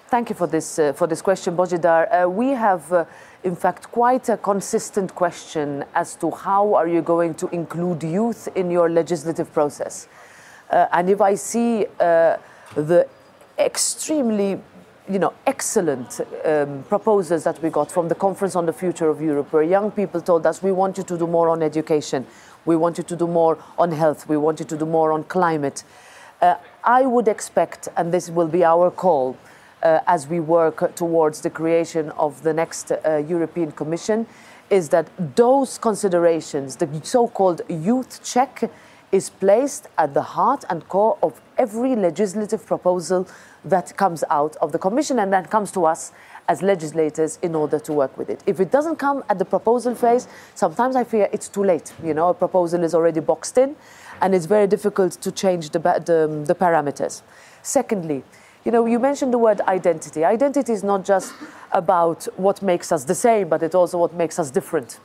Thank 0.08 0.30
you 0.30 0.36
for 0.36 0.48
this, 0.48 0.78
uh, 0.78 0.94
for 0.94 1.08
this 1.08 1.22
question, 1.22 1.56
Bojidar. 1.56 2.08
Uh, 2.26 2.30
we 2.30 2.50
have, 2.50 2.92
uh, 2.94 3.06
in 3.44 3.56
fact, 3.56 3.92
quite 3.92 4.30
a 4.30 4.38
consistent 4.38 5.16
question 5.16 5.84
as 5.96 6.16
to 6.18 6.30
how 6.30 6.76
are 6.76 6.88
you 6.88 7.02
going 7.02 7.34
to 7.36 7.48
include 7.50 8.04
youth 8.04 8.48
in 8.56 8.70
your 8.70 8.90
legislative 8.90 9.52
process. 9.54 10.08
Uh, 10.70 10.86
and 10.92 11.10
if 11.10 11.20
I 11.20 11.36
see 11.36 11.88
uh, 12.00 12.38
the 12.76 13.08
extremely 13.58 14.62
you 15.10 15.20
know, 15.20 15.34
excellent 15.46 16.22
um, 16.46 16.84
proposals 16.84 17.44
that 17.44 17.62
we 17.62 17.70
got 17.70 17.92
from 17.92 18.08
the 18.08 18.16
Conference 18.16 18.56
on 18.56 18.66
the 18.66 18.74
Future 18.74 19.10
of 19.10 19.22
Europe, 19.22 19.52
where 19.52 19.64
young 19.64 19.92
people 19.92 20.22
told 20.22 20.46
us, 20.46 20.64
we 20.64 20.72
want 20.72 20.98
you 20.98 21.04
to 21.04 21.18
do 21.18 21.28
more 21.28 21.50
on 21.50 21.62
education, 21.62 22.26
we 22.66 22.76
want 22.76 22.98
you 22.98 23.04
to 23.04 23.16
do 23.16 23.28
more 23.28 23.58
on 23.78 23.92
health, 23.92 24.30
we 24.30 24.38
want 24.38 24.60
you 24.60 24.66
to 24.66 24.78
do 24.78 24.86
more 24.86 25.12
on 25.12 25.24
climate. 25.26 25.84
Uh, 26.42 26.56
I 26.84 27.06
would 27.06 27.28
expect, 27.28 27.90
and 27.98 28.14
this 28.14 28.30
will 28.30 28.48
be 28.48 28.64
our 28.64 28.90
call 28.92 29.38
uh, 29.82 30.00
as 30.08 30.28
we 30.28 30.40
work 30.40 30.96
towards 30.96 31.42
the 31.42 31.50
creation 31.50 32.10
of 32.12 32.42
the 32.44 32.54
next 32.54 32.92
uh, 32.92 33.24
European 33.28 33.74
Commission, 33.74 34.26
is 34.70 34.90
that 34.90 35.10
those 35.36 35.78
considerations, 35.78 36.78
the 36.78 36.88
so 37.04 37.28
called 37.28 37.62
youth 37.68 38.24
check, 38.24 38.72
is 39.12 39.30
placed 39.30 39.88
at 39.98 40.14
the 40.14 40.22
heart 40.22 40.64
and 40.70 40.88
core 40.88 41.18
of 41.22 41.40
every 41.58 41.96
legislative 41.96 42.66
proposal 42.66 43.28
that 43.66 43.96
comes 43.98 44.24
out 44.30 44.56
of 44.58 44.72
the 44.72 44.80
Commission 44.80 45.20
and 45.20 45.32
then 45.32 45.46
comes 45.46 45.72
to 45.72 45.86
us 45.86 46.12
as 46.48 46.62
legislators 46.62 47.40
in 47.42 47.56
order 47.56 47.80
to 47.80 47.94
work 47.94 48.18
with 48.18 48.30
it. 48.30 48.44
If 48.46 48.60
it 48.60 48.72
doesn't 48.72 48.98
come 48.98 49.24
at 49.30 49.40
the 49.40 49.46
proposal 49.46 49.96
phase, 49.96 50.28
sometimes 50.56 50.96
I 50.96 51.04
fear 51.04 51.30
it's 51.32 51.48
too 51.48 51.64
late. 51.64 51.94
You 52.04 52.14
know, 52.14 52.30
a 52.30 52.34
proposal 52.34 52.84
is 52.84 52.94
already 52.94 53.22
boxed 53.22 53.58
in 53.58 53.76
and 54.22 54.36
it's 54.36 54.46
very 54.46 54.68
difficult 54.68 55.14
to 55.14 55.32
change 55.32 55.70
the, 55.70 55.80
the, 55.80 56.44
the 56.46 56.56
parameters. 56.56 57.22
Secondly, 57.62 58.24
you 58.66 58.72
know, 58.72 58.86
you 58.86 59.00
mentioned 59.00 59.34
the 59.34 59.38
word 59.38 59.62
identity. 59.62 60.24
Identity 60.24 60.72
is 60.72 60.84
not 60.84 61.04
just 61.04 61.34
about 61.72 62.24
what 62.38 62.62
makes 62.62 62.92
us 62.92 63.04
the 63.06 63.16
same, 63.16 63.50
but 63.50 63.62
it's 63.64 63.76
also 63.76 63.98
what 63.98 64.14
makes 64.14 64.40
us 64.40 64.52
different. 64.52 65.00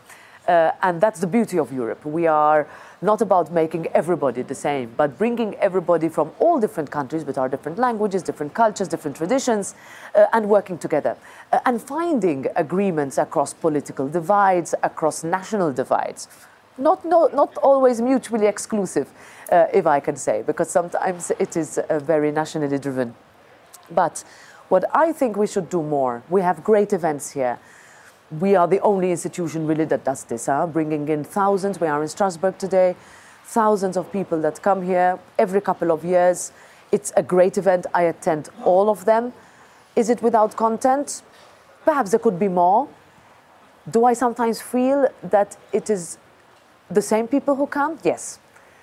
Uh, 0.46 0.72
and 0.82 1.00
that's 1.00 1.20
the 1.20 1.26
beauty 1.26 1.58
of 1.58 1.72
Europe. 1.72 2.04
We 2.04 2.26
are 2.26 2.68
not 3.00 3.20
about 3.20 3.52
making 3.52 3.86
everybody 3.88 4.42
the 4.42 4.54
same, 4.54 4.92
but 4.96 5.16
bringing 5.16 5.54
everybody 5.56 6.08
from 6.08 6.32
all 6.40 6.58
different 6.58 6.90
countries 6.90 7.24
with 7.24 7.38
our 7.38 7.48
different 7.48 7.78
languages, 7.78 8.22
different 8.22 8.54
cultures, 8.54 8.88
different 8.88 9.16
traditions, 9.16 9.74
uh, 10.14 10.26
and 10.32 10.48
working 10.48 10.76
together. 10.76 11.16
Uh, 11.52 11.60
and 11.64 11.80
finding 11.80 12.46
agreements 12.56 13.16
across 13.16 13.54
political 13.54 14.08
divides, 14.08 14.74
across 14.82 15.22
national 15.22 15.72
divides. 15.72 16.28
Not, 16.76 17.04
no, 17.04 17.28
not 17.32 17.56
always 17.58 18.00
mutually 18.00 18.46
exclusive, 18.46 19.08
uh, 19.50 19.66
if 19.72 19.86
I 19.86 20.00
can 20.00 20.16
say, 20.16 20.42
because 20.42 20.70
sometimes 20.70 21.30
it 21.38 21.56
is 21.56 21.78
uh, 21.78 22.00
very 22.00 22.32
nationally 22.32 22.78
driven. 22.78 23.14
But 23.90 24.24
what 24.68 24.84
I 24.94 25.12
think 25.12 25.36
we 25.36 25.46
should 25.46 25.70
do 25.70 25.82
more, 25.82 26.22
we 26.28 26.42
have 26.42 26.64
great 26.64 26.92
events 26.92 27.30
here 27.30 27.58
we 28.30 28.54
are 28.56 28.68
the 28.68 28.80
only 28.80 29.10
institution 29.10 29.66
really 29.66 29.86
that 29.86 30.04
does 30.04 30.24
this, 30.24 30.46
huh? 30.46 30.66
bringing 30.66 31.08
in 31.08 31.24
thousands. 31.24 31.80
We 31.80 31.86
are 31.86 32.02
in 32.02 32.08
Strasbourg 32.08 32.58
today, 32.58 32.94
thousands 33.44 33.96
of 33.96 34.12
people 34.12 34.40
that 34.42 34.60
come 34.62 34.82
here 34.82 35.18
every 35.38 35.60
couple 35.60 35.90
of 35.90 36.04
years. 36.04 36.52
It's 36.92 37.12
a 37.16 37.22
great 37.22 37.56
event. 37.56 37.86
I 37.94 38.02
attend 38.02 38.50
all 38.64 38.90
of 38.90 39.04
them. 39.04 39.32
Is 39.96 40.10
it 40.10 40.22
without 40.22 40.56
content? 40.56 41.22
Perhaps 41.84 42.10
there 42.10 42.20
could 42.20 42.38
be 42.38 42.48
more. 42.48 42.88
Do 43.90 44.04
I 44.04 44.12
sometimes 44.12 44.60
feel 44.60 45.08
that 45.22 45.56
it 45.72 45.88
is 45.88 46.18
the 46.90 47.02
same 47.02 47.26
people 47.26 47.54
who 47.56 47.66
come? 47.66 47.98
Yes. 48.04 48.38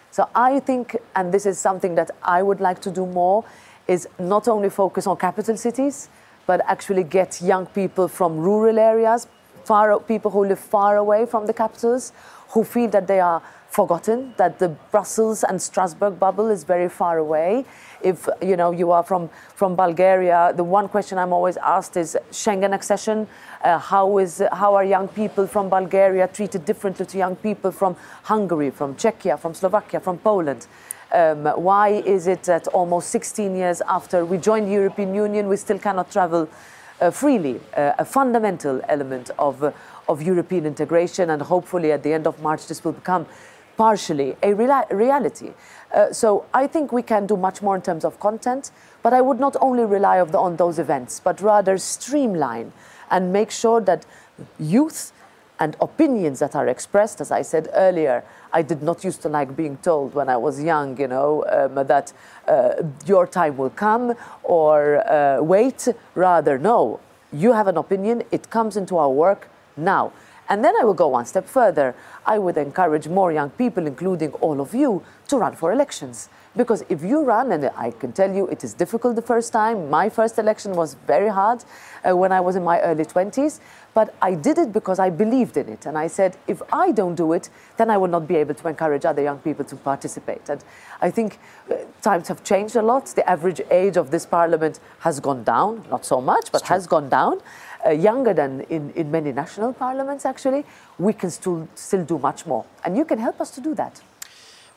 So 0.09 0.27
I 0.33 0.59
think, 0.59 0.97
and 1.15 1.31
this 1.31 1.45
is 1.45 1.59
something 1.59 1.95
that 1.95 2.09
I 2.23 2.41
would 2.41 2.59
like 2.59 2.81
to 2.81 2.91
do 2.91 3.05
more, 3.05 3.43
is 3.87 4.07
not 4.17 4.47
only 4.47 4.69
focus 4.69 5.05
on 5.05 5.17
capital 5.17 5.57
cities, 5.57 6.09
but 6.47 6.61
actually 6.65 7.03
get 7.03 7.41
young 7.41 7.65
people 7.67 8.07
from 8.07 8.37
rural 8.37 8.79
areas, 8.79 9.27
far, 9.65 9.99
people 9.99 10.31
who 10.31 10.45
live 10.45 10.59
far 10.59 10.97
away 10.97 11.25
from 11.25 11.45
the 11.47 11.53
capitals, 11.53 12.11
who 12.49 12.63
feel 12.63 12.89
that 12.89 13.07
they 13.07 13.19
are 13.19 13.41
forgotten, 13.69 14.33
that 14.37 14.57
the 14.59 14.69
Brussels 14.91 15.43
and 15.43 15.61
Strasbourg 15.61 16.17
bubble 16.17 16.49
is 16.49 16.63
very 16.63 16.87
far 16.87 17.17
away. 17.17 17.65
If 18.01 18.29
you 18.41 18.55
know 18.55 18.71
you 18.71 18.91
are 18.91 19.03
from, 19.03 19.29
from 19.55 19.75
Bulgaria, 19.75 20.53
the 20.55 20.63
one 20.63 20.87
question 20.87 21.17
I'm 21.17 21.33
always 21.33 21.57
asked 21.57 21.97
is 21.97 22.17
Schengen 22.31 22.73
accession. 22.73 23.27
Uh, 23.63 23.77
how 23.77 24.17
is 24.19 24.41
how 24.51 24.75
are 24.75 24.85
young 24.85 25.07
people 25.09 25.45
from 25.47 25.69
Bulgaria 25.69 26.27
treated 26.27 26.63
differently 26.65 27.05
to 27.05 27.17
young 27.17 27.35
people 27.35 27.71
from 27.71 27.97
Hungary, 28.23 28.69
from 28.69 28.95
Czechia, 28.95 29.37
from 29.37 29.53
Slovakia, 29.53 29.99
from 29.99 30.17
Poland? 30.19 30.67
Um, 31.11 31.45
why 31.45 31.89
is 31.89 32.27
it 32.27 32.43
that 32.43 32.67
almost 32.67 33.09
16 33.09 33.55
years 33.55 33.81
after 33.87 34.25
we 34.25 34.37
joined 34.37 34.67
the 34.67 34.73
European 34.73 35.13
Union, 35.13 35.47
we 35.47 35.57
still 35.57 35.79
cannot 35.79 36.11
travel 36.11 36.49
freely, 37.11 37.59
uh, 37.75 37.93
a 37.97 38.05
fundamental 38.05 38.81
element 38.87 39.29
of, 39.37 39.63
uh, 39.63 39.71
of 40.07 40.21
European 40.21 40.65
integration, 40.65 41.29
and 41.29 41.41
hopefully 41.41 41.91
at 41.91 42.03
the 42.03 42.13
end 42.13 42.27
of 42.27 42.41
March 42.41 42.67
this 42.67 42.83
will 42.83 42.93
become 42.93 43.25
partially 43.77 44.35
a 44.41 44.53
reality. 44.53 45.51
Uh, 45.93 46.11
so 46.11 46.45
I 46.53 46.67
think 46.67 46.91
we 46.91 47.01
can 47.01 47.25
do 47.25 47.37
much 47.37 47.61
more 47.61 47.75
in 47.75 47.81
terms 47.81 48.05
of 48.05 48.19
content, 48.19 48.71
but 49.03 49.13
I 49.13 49.21
would 49.21 49.39
not 49.39 49.55
only 49.59 49.83
rely 49.83 50.23
the, 50.23 50.39
on 50.39 50.55
those 50.55 50.79
events, 50.79 51.19
but 51.19 51.41
rather 51.41 51.77
streamline 51.77 52.71
and 53.11 53.33
make 53.33 53.51
sure 53.51 53.81
that 53.81 54.05
youth 54.59 55.11
and 55.59 55.75
opinions 55.79 56.39
that 56.39 56.55
are 56.55 56.67
expressed, 56.67 57.21
as 57.21 57.31
I 57.31 57.41
said 57.41 57.69
earlier, 57.73 58.23
I 58.51 58.61
did 58.61 58.81
not 58.83 59.03
used 59.03 59.21
to 59.21 59.29
like 59.29 59.55
being 59.55 59.77
told 59.77 60.13
when 60.13 60.29
I 60.29 60.37
was 60.37 60.61
young, 60.61 60.99
you 60.99 61.07
know, 61.07 61.45
um, 61.49 61.87
that 61.87 62.13
uh, 62.47 62.83
your 63.05 63.27
time 63.27 63.57
will 63.57 63.69
come 63.69 64.15
or 64.43 64.97
uh, 65.09 65.41
wait. 65.41 65.87
Rather, 66.13 66.57
no, 66.57 66.99
you 67.31 67.53
have 67.53 67.67
an 67.67 67.77
opinion, 67.77 68.23
it 68.31 68.49
comes 68.49 68.77
into 68.77 68.97
our 68.97 69.09
work 69.09 69.49
now. 69.77 70.11
And 70.47 70.63
then 70.63 70.75
I 70.79 70.83
will 70.83 70.93
go 70.93 71.07
one 71.07 71.25
step 71.25 71.47
further. 71.47 71.95
I 72.25 72.37
would 72.37 72.57
encourage 72.57 73.07
more 73.07 73.31
young 73.31 73.49
people, 73.49 73.87
including 73.87 74.31
all 74.33 74.61
of 74.61 74.75
you, 74.75 75.03
to 75.29 75.37
run 75.37 75.55
for 75.55 75.71
elections. 75.71 76.29
Because 76.57 76.83
if 76.87 77.03
you 77.03 77.23
run, 77.23 77.51
and 77.51 77.69
I 77.75 77.91
can 77.91 78.13
tell 78.13 78.33
you 78.33 78.47
it 78.47 78.63
is 78.63 78.73
difficult 78.73 79.15
the 79.15 79.21
first 79.21 79.51
time, 79.51 79.89
my 79.89 80.07
first 80.09 80.39
election 80.39 80.73
was 80.73 80.93
very 81.05 81.27
hard 81.27 81.65
uh, 82.07 82.15
when 82.15 82.31
I 82.31 82.39
was 82.39 82.55
in 82.55 82.63
my 82.63 82.79
early 82.79 83.03
20s, 83.03 83.59
but 83.93 84.15
I 84.21 84.35
did 84.35 84.57
it 84.57 84.71
because 84.71 84.97
I 84.97 85.09
believed 85.09 85.57
in 85.57 85.67
it. 85.67 85.85
And 85.85 85.97
I 85.97 86.07
said, 86.07 86.37
if 86.47 86.61
I 86.71 86.91
don't 86.91 87.15
do 87.15 87.33
it, 87.33 87.49
then 87.75 87.89
I 87.89 87.97
will 87.97 88.07
not 88.07 88.25
be 88.27 88.37
able 88.37 88.53
to 88.53 88.67
encourage 88.69 89.03
other 89.03 89.21
young 89.21 89.39
people 89.39 89.65
to 89.65 89.75
participate. 89.75 90.47
And 90.47 90.63
I 91.01 91.11
think 91.11 91.39
uh, 91.69 91.75
times 92.01 92.29
have 92.29 92.43
changed 92.43 92.77
a 92.77 92.81
lot. 92.81 93.07
The 93.07 93.29
average 93.29 93.59
age 93.69 93.97
of 93.97 94.11
this 94.11 94.25
parliament 94.25 94.79
has 94.99 95.19
gone 95.19 95.43
down, 95.43 95.83
not 95.89 96.05
so 96.05 96.21
much, 96.21 96.51
but 96.53 96.61
has 96.63 96.87
gone 96.87 97.09
down. 97.09 97.41
Uh, 97.85 97.91
younger 97.91 98.33
than 98.33 98.61
in, 98.61 98.91
in 98.91 99.11
many 99.11 99.31
national 99.31 99.73
parliaments, 99.73 100.25
actually, 100.25 100.65
we 100.97 101.13
can 101.13 101.29
still, 101.29 101.67
still 101.75 102.03
do 102.03 102.17
much 102.17 102.45
more. 102.45 102.65
And 102.83 102.97
you 102.97 103.05
can 103.05 103.19
help 103.19 103.41
us 103.41 103.51
to 103.51 103.61
do 103.61 103.75
that. 103.75 104.01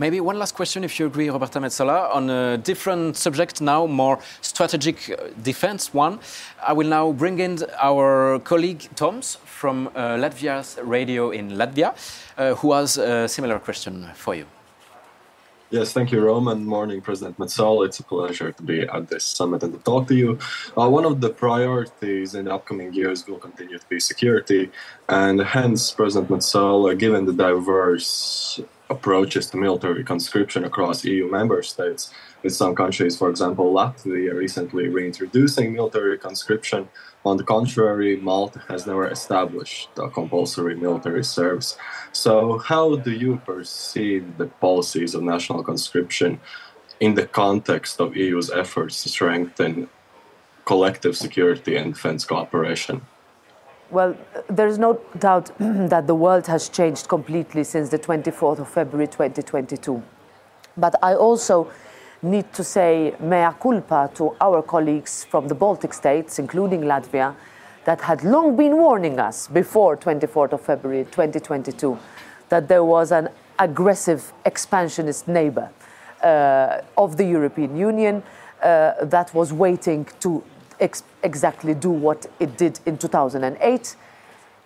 Maybe 0.01 0.21
one 0.21 0.39
last 0.39 0.55
question, 0.55 0.85
if 0.85 1.01
you 1.01 1.07
agree, 1.07 1.29
Roberta 1.29 1.59
Metsola, 1.59 2.15
on 2.15 2.31
a 2.31 2.57
different 2.57 3.17
subject 3.17 3.61
now, 3.61 3.85
more 3.87 4.21
strategic 4.43 5.11
uh, 5.11 5.17
defense 5.43 5.93
one. 5.93 6.21
I 6.65 6.73
will 6.73 6.87
now 6.87 7.11
bring 7.11 7.41
in 7.41 7.59
our 7.83 8.39
colleague 8.45 8.89
Toms 8.95 9.39
from 9.45 9.89
uh, 9.89 10.17
Latvia's 10.17 10.79
radio 10.85 11.31
in 11.31 11.51
Latvia, 11.51 11.97
uh, 12.37 12.55
who 12.55 12.75
has 12.75 12.97
a 12.97 13.27
similar 13.27 13.59
question 13.59 14.09
for 14.15 14.37
you. 14.37 14.47
Yes, 15.71 15.93
thank 15.93 16.13
you, 16.13 16.21
Roman. 16.21 16.65
Morning, 16.65 17.01
President 17.01 17.37
Metsola. 17.37 17.87
It's 17.87 17.99
a 17.99 18.05
pleasure 18.05 18.53
to 18.53 18.63
be 18.63 18.83
at 18.83 19.09
this 19.09 19.25
summit 19.25 19.65
and 19.65 19.73
to 19.73 19.81
talk 19.81 20.07
to 20.09 20.15
you. 20.15 20.39
Uh, 20.79 20.89
one 20.89 21.07
of 21.07 21.21
the 21.21 21.31
priorities 21.31 22.37
in 22.37 22.45
the 22.45 22.55
upcoming 22.55 22.95
years 22.95 23.27
will 23.27 23.39
continue 23.39 23.79
to 23.79 23.89
be 23.89 23.99
security, 23.99 24.71
and 25.09 25.41
hence, 25.41 25.91
President 25.91 26.31
Metsola, 26.31 26.97
given 26.97 27.27
the 27.27 27.33
diverse 27.33 28.61
approaches 28.91 29.51
to 29.51 29.57
military 29.57 30.03
conscription 30.05 30.65
across 30.65 31.05
EU 31.05 31.31
member 31.31 31.63
states, 31.63 32.13
with 32.43 32.55
some 32.55 32.75
countries, 32.75 33.17
for 33.17 33.29
example, 33.31 33.73
Latvia, 33.73 34.35
recently 34.35 34.89
reintroducing 34.89 35.73
military 35.73 36.19
conscription. 36.19 36.89
On 37.25 37.37
the 37.37 37.45
contrary, 37.45 38.17
Malta 38.17 38.61
has 38.69 38.87
never 38.87 39.09
established 39.09 39.91
a 39.99 40.09
compulsory 40.09 40.77
military 40.77 41.25
service. 41.25 41.77
So, 42.13 42.59
how 42.59 42.97
do 42.97 43.13
you 43.13 43.37
perceive 43.45 44.39
the 44.39 44.47
policies 44.47 45.15
of 45.15 45.23
national 45.23 45.63
conscription 45.63 46.41
in 47.01 47.15
the 47.15 47.27
context 47.27 48.01
of 48.01 48.17
EU's 48.17 48.51
efforts 48.51 49.03
to 49.03 49.09
strengthen 49.09 49.89
collective 50.65 51.17
security 51.17 51.77
and 51.77 51.95
defense 51.95 52.25
cooperation? 52.25 53.03
Well, 53.91 54.17
there 54.49 54.67
is 54.67 54.79
no 54.79 55.01
doubt 55.19 55.51
that 55.59 56.07
the 56.07 56.15
world 56.15 56.47
has 56.47 56.69
changed 56.69 57.09
completely 57.09 57.65
since 57.65 57.89
the 57.89 57.99
24th 57.99 58.59
of 58.59 58.69
February 58.69 59.07
2022. 59.07 60.03
But 60.77 60.95
I 61.03 61.15
also 61.15 61.71
need 62.21 62.53
to 62.53 62.63
say 62.65 63.15
mea 63.19 63.51
culpa 63.61 64.11
to 64.15 64.37
our 64.41 64.61
colleagues 64.63 65.25
from 65.25 65.49
the 65.49 65.55
Baltic 65.55 65.95
states, 65.95 66.39
including 66.39 66.83
Latvia, 66.83 67.35
that 67.85 68.03
had 68.03 68.25
long 68.25 68.57
been 68.57 68.77
warning 68.77 69.19
us 69.19 69.49
before 69.49 69.97
24th 69.97 70.53
of 70.53 70.61
February 70.61 71.05
2022 71.05 71.99
that 72.51 72.69
there 72.69 72.85
was 72.85 73.11
an 73.13 73.31
aggressive 73.59 74.33
expansionist 74.45 75.29
neighbor 75.29 75.71
uh, 76.23 76.83
of 76.99 77.17
the 77.17 77.25
European 77.25 77.77
Union 77.77 78.23
uh, 78.63 78.93
that 79.03 79.33
was 79.33 79.53
waiting 79.53 80.07
to 80.21 80.43
ex 80.81 81.03
exactly 81.23 81.75
do 81.75 81.91
what 81.91 82.27
it 82.41 82.57
did 82.57 82.81
in 82.87 82.99
2008 82.99 83.97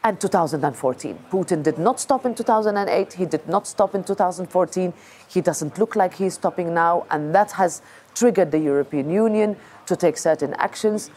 and 0.05 0.21
2014. 0.21 1.19
Putin 1.31 1.63
did 1.63 1.79
not 1.79 2.01
stop 2.01 2.27
in 2.27 2.35
2008, 2.35 3.13
he 3.13 3.27
did 3.27 3.47
not 3.47 3.67
stop 3.67 3.95
in 3.95 4.03
2014, 4.03 4.93
he 5.29 5.41
doesn't 5.41 5.79
look 5.79 5.95
like 5.95 6.15
he's 6.15 6.35
stopping 6.35 6.75
now, 6.75 7.07
and 7.11 7.35
that 7.35 7.53
has 7.53 7.83
triggered 8.15 8.51
the 8.51 8.59
European 8.59 9.11
Union 9.11 9.57
to 9.87 9.97
take 9.97 10.17
certain 10.17 10.55
actions. 10.55 11.11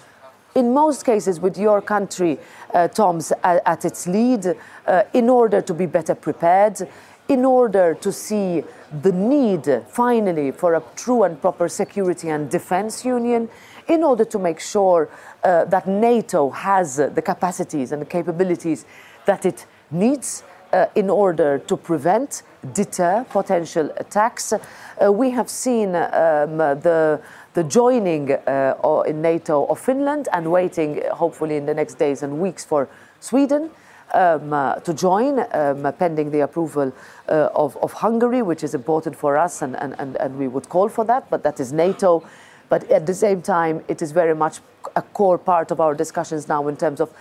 In 0.53 0.73
most 0.73 1.03
cases, 1.03 1.39
with 1.39 1.57
your 1.57 1.81
country, 1.81 2.37
uh, 2.73 2.87
Tom's, 2.87 3.33
at, 3.43 3.83
its 3.83 4.07
lead, 4.07 4.55
uh, 4.87 5.03
in 5.13 5.29
order 5.29 5.61
to 5.61 5.73
be 5.73 5.85
better 5.85 6.15
prepared, 6.15 6.87
in 7.27 7.43
order 7.43 7.95
to 7.95 8.11
see 8.11 8.63
the 9.01 9.11
need, 9.11 9.83
finally, 9.89 10.51
for 10.51 10.75
a 10.75 10.83
true 10.95 11.23
and 11.23 11.41
proper 11.41 11.67
security 11.67 12.29
and 12.29 12.49
defense 12.49 13.03
union, 13.03 13.49
in 13.87 14.03
order 14.03 14.25
to 14.25 14.39
make 14.39 14.59
sure 14.59 15.09
uh, 15.43 15.65
that 15.65 15.87
NATO 15.87 16.49
has 16.49 16.99
uh, 16.99 17.09
the 17.09 17.21
capacities 17.21 17.91
and 17.91 18.01
the 18.01 18.05
capabilities 18.05 18.85
that 19.25 19.45
it 19.45 19.65
needs 19.91 20.43
uh, 20.73 20.87
in 20.95 21.09
order 21.09 21.59
to 21.59 21.77
prevent, 21.77 22.43
deter 22.73 23.25
potential 23.29 23.89
attacks. 23.97 24.53
Uh, 24.53 25.11
we 25.11 25.29
have 25.29 25.49
seen 25.49 25.95
um, 25.95 26.57
the 26.57 27.21
the 27.55 27.63
joining 27.63 28.33
uh, 28.33 29.03
in 29.07 29.21
NATO 29.21 29.65
of 29.67 29.79
Finland 29.79 30.27
and 30.33 30.51
waiting, 30.51 31.01
hopefully, 31.11 31.55
in 31.55 31.65
the 31.65 31.73
next 31.73 31.95
days 31.95 32.21
and 32.21 32.39
weeks 32.41 32.65
for 32.65 32.87
Sweden. 33.19 33.69
Um, 34.13 34.53
uh, 34.53 34.75
to 34.75 34.93
join, 34.93 35.39
um, 35.51 35.91
pending 35.97 36.29
the 36.31 36.41
approval 36.41 36.93
uh, 37.27 37.49
of, 37.55 37.75
of, 37.77 37.91
Hungary, 37.91 38.43
which 38.43 38.63
is 38.63 38.75
important 38.75 39.15
for 39.15 39.35
us, 39.35 39.63
and, 39.63 39.75
and, 39.75 40.15
and, 40.17 40.37
we 40.37 40.47
would 40.47 40.69
call 40.69 40.89
for 40.89 41.03
that, 41.05 41.27
but 41.29 41.41
that 41.41 41.59
is 41.59 41.73
NATO 41.73 42.23
but 42.69 42.89
at 42.91 43.05
the 43.05 43.13
same 43.13 43.41
time, 43.41 43.83
it 43.87 44.01
is 44.01 44.11
very 44.11 44.35
much 44.35 44.59
a 44.95 45.01
core 45.01 45.37
part 45.37 45.71
of 45.71 45.79
our 45.79 45.93
discussions 45.93 46.47
now 46.47 46.67
in 46.67 46.77
terms 46.77 46.99
of 46.99 47.11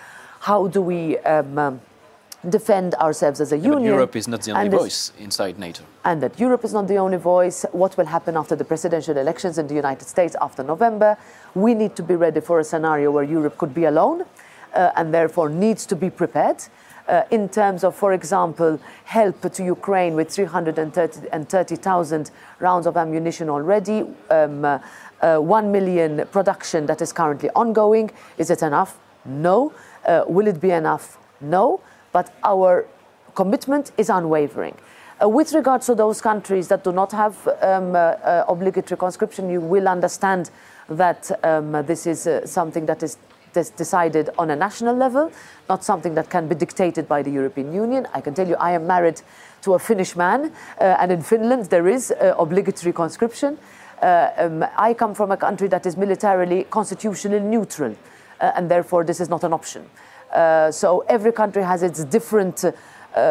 how 0.40 0.66
do 0.66 0.82
we 0.82 1.18
um, 1.20 1.58
um, 1.58 1.80
defend 2.48 2.94
ourselves 2.96 3.40
as 3.40 3.52
a 3.52 3.56
yeah, 3.56 3.72
union. 3.72 3.84
Europe 3.84 4.16
is 4.16 4.28
not 4.28 4.42
the 4.42 4.52
only 4.52 4.68
voice 4.68 5.12
inside 5.18 5.58
NATO. 5.58 5.84
And 6.04 6.22
that 6.22 6.38
Europe 6.38 6.64
is 6.64 6.72
not 6.72 6.88
the 6.88 6.96
only 6.96 7.16
voice. 7.16 7.64
What 7.72 7.96
will 7.96 8.06
happen 8.06 8.36
after 8.36 8.56
the 8.56 8.64
presidential 8.64 9.16
elections 9.16 9.58
in 9.58 9.66
the 9.66 9.74
United 9.74 10.06
States 10.06 10.36
after 10.40 10.62
November? 10.62 11.16
We 11.54 11.74
need 11.74 11.96
to 11.96 12.02
be 12.02 12.14
ready 12.14 12.40
for 12.40 12.60
a 12.60 12.64
scenario 12.64 13.10
where 13.10 13.24
Europe 13.24 13.58
could 13.58 13.74
be 13.74 13.84
alone 13.84 14.24
uh, 14.74 14.90
and 14.96 15.14
therefore 15.14 15.48
needs 15.48 15.86
to 15.86 15.96
be 15.96 16.10
prepared. 16.10 16.62
Uh, 17.06 17.22
in 17.30 17.50
terms 17.50 17.84
of, 17.84 17.94
for 17.94 18.14
example, 18.14 18.80
help 19.04 19.52
to 19.52 19.62
Ukraine 19.62 20.14
with 20.14 20.30
330,000 20.30 22.30
rounds 22.60 22.86
of 22.86 22.96
ammunition 22.96 23.50
already, 23.50 24.06
um, 24.30 24.64
uh, 24.64 24.78
uh, 25.24 25.38
1 25.38 25.72
million 25.72 26.26
production 26.30 26.86
that 26.86 27.00
is 27.00 27.12
currently 27.12 27.50
ongoing. 27.56 28.10
Is 28.38 28.50
it 28.50 28.62
enough? 28.62 28.98
No. 29.24 29.72
Uh, 30.06 30.24
will 30.28 30.46
it 30.46 30.60
be 30.60 30.70
enough? 30.70 31.18
No. 31.40 31.80
But 32.12 32.34
our 32.44 32.86
commitment 33.34 33.92
is 33.96 34.10
unwavering. 34.10 34.76
Uh, 35.22 35.28
with 35.28 35.52
regards 35.54 35.86
to 35.86 35.94
those 35.94 36.20
countries 36.20 36.68
that 36.68 36.84
do 36.84 36.92
not 36.92 37.12
have 37.12 37.48
um, 37.62 37.94
uh, 37.94 37.98
uh, 37.98 38.44
obligatory 38.48 38.98
conscription, 38.98 39.48
you 39.48 39.60
will 39.60 39.88
understand 39.88 40.50
that 40.88 41.30
um, 41.44 41.72
this 41.86 42.06
is 42.06 42.26
uh, 42.26 42.44
something 42.46 42.86
that 42.86 43.02
is 43.02 43.16
decided 43.76 44.30
on 44.36 44.50
a 44.50 44.56
national 44.56 44.96
level, 44.96 45.30
not 45.68 45.84
something 45.84 46.14
that 46.14 46.28
can 46.28 46.48
be 46.48 46.56
dictated 46.56 47.06
by 47.06 47.22
the 47.22 47.30
European 47.30 47.72
Union. 47.72 48.04
I 48.12 48.20
can 48.20 48.34
tell 48.34 48.48
you, 48.48 48.56
I 48.56 48.72
am 48.72 48.84
married 48.88 49.22
to 49.62 49.74
a 49.74 49.78
Finnish 49.78 50.16
man, 50.16 50.50
and 50.78 51.12
in 51.12 51.22
Finland 51.22 51.66
there 51.66 51.86
is 51.86 52.12
obligatory 52.20 52.92
conscription. 52.92 53.56
Uh, 54.02 54.30
um, 54.36 54.64
I 54.76 54.94
come 54.94 55.14
from 55.14 55.30
a 55.30 55.36
country 55.36 55.68
that 55.68 55.86
is 55.86 55.96
militarily 55.96 56.64
constitutionally 56.64 57.40
neutral, 57.40 57.96
uh, 58.40 58.52
and 58.54 58.70
therefore 58.70 59.04
this 59.04 59.20
is 59.20 59.28
not 59.28 59.44
an 59.44 59.52
option. 59.52 59.88
Uh, 60.32 60.70
so 60.70 61.04
every 61.08 61.32
country 61.32 61.62
has 61.62 61.82
its 61.82 62.04
different 62.04 62.64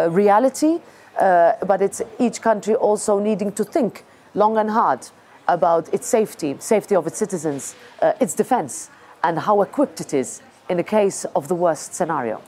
reality, 0.09 0.79
but 1.17 1.81
it's 1.81 2.01
each 2.17 2.41
country 2.41 2.75
also 2.75 3.19
needing 3.19 3.51
to 3.51 3.63
think 3.65 4.05
long 4.33 4.57
and 4.57 4.69
hard 4.69 5.05
about 5.47 5.93
its 5.93 6.07
safety, 6.07 6.55
safety 6.59 6.95
of 6.95 7.05
its 7.05 7.17
citizens, 7.17 7.75
its 8.21 8.33
defense, 8.33 8.89
and 9.23 9.37
how 9.39 9.61
equipped 9.61 9.99
it 9.99 10.13
is 10.13 10.41
in 10.69 10.77
the 10.77 10.83
case 10.83 11.25
of 11.35 11.49
the 11.49 11.55
worst 11.55 11.93
scenario. 11.93 12.41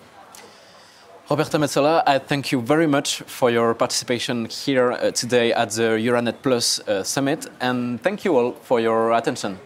Roberta 1.27 1.57
Metsola, 1.57 2.03
I 2.05 2.19
thank 2.19 2.51
you 2.51 2.61
very 2.61 2.85
much 2.85 3.23
for 3.25 3.49
your 3.49 3.73
participation 3.73 4.45
here 4.45 4.91
uh, 4.91 5.09
today 5.09 5.51
at 5.53 5.71
the 5.71 5.97
Euranet 5.97 6.35
Plus 6.43 6.79
uh, 6.87 7.03
Summit, 7.03 7.47
and 7.59 7.99
thank 8.03 8.23
you 8.23 8.37
all 8.37 8.51
for 8.51 8.79
your 8.79 9.11
attention. 9.11 9.57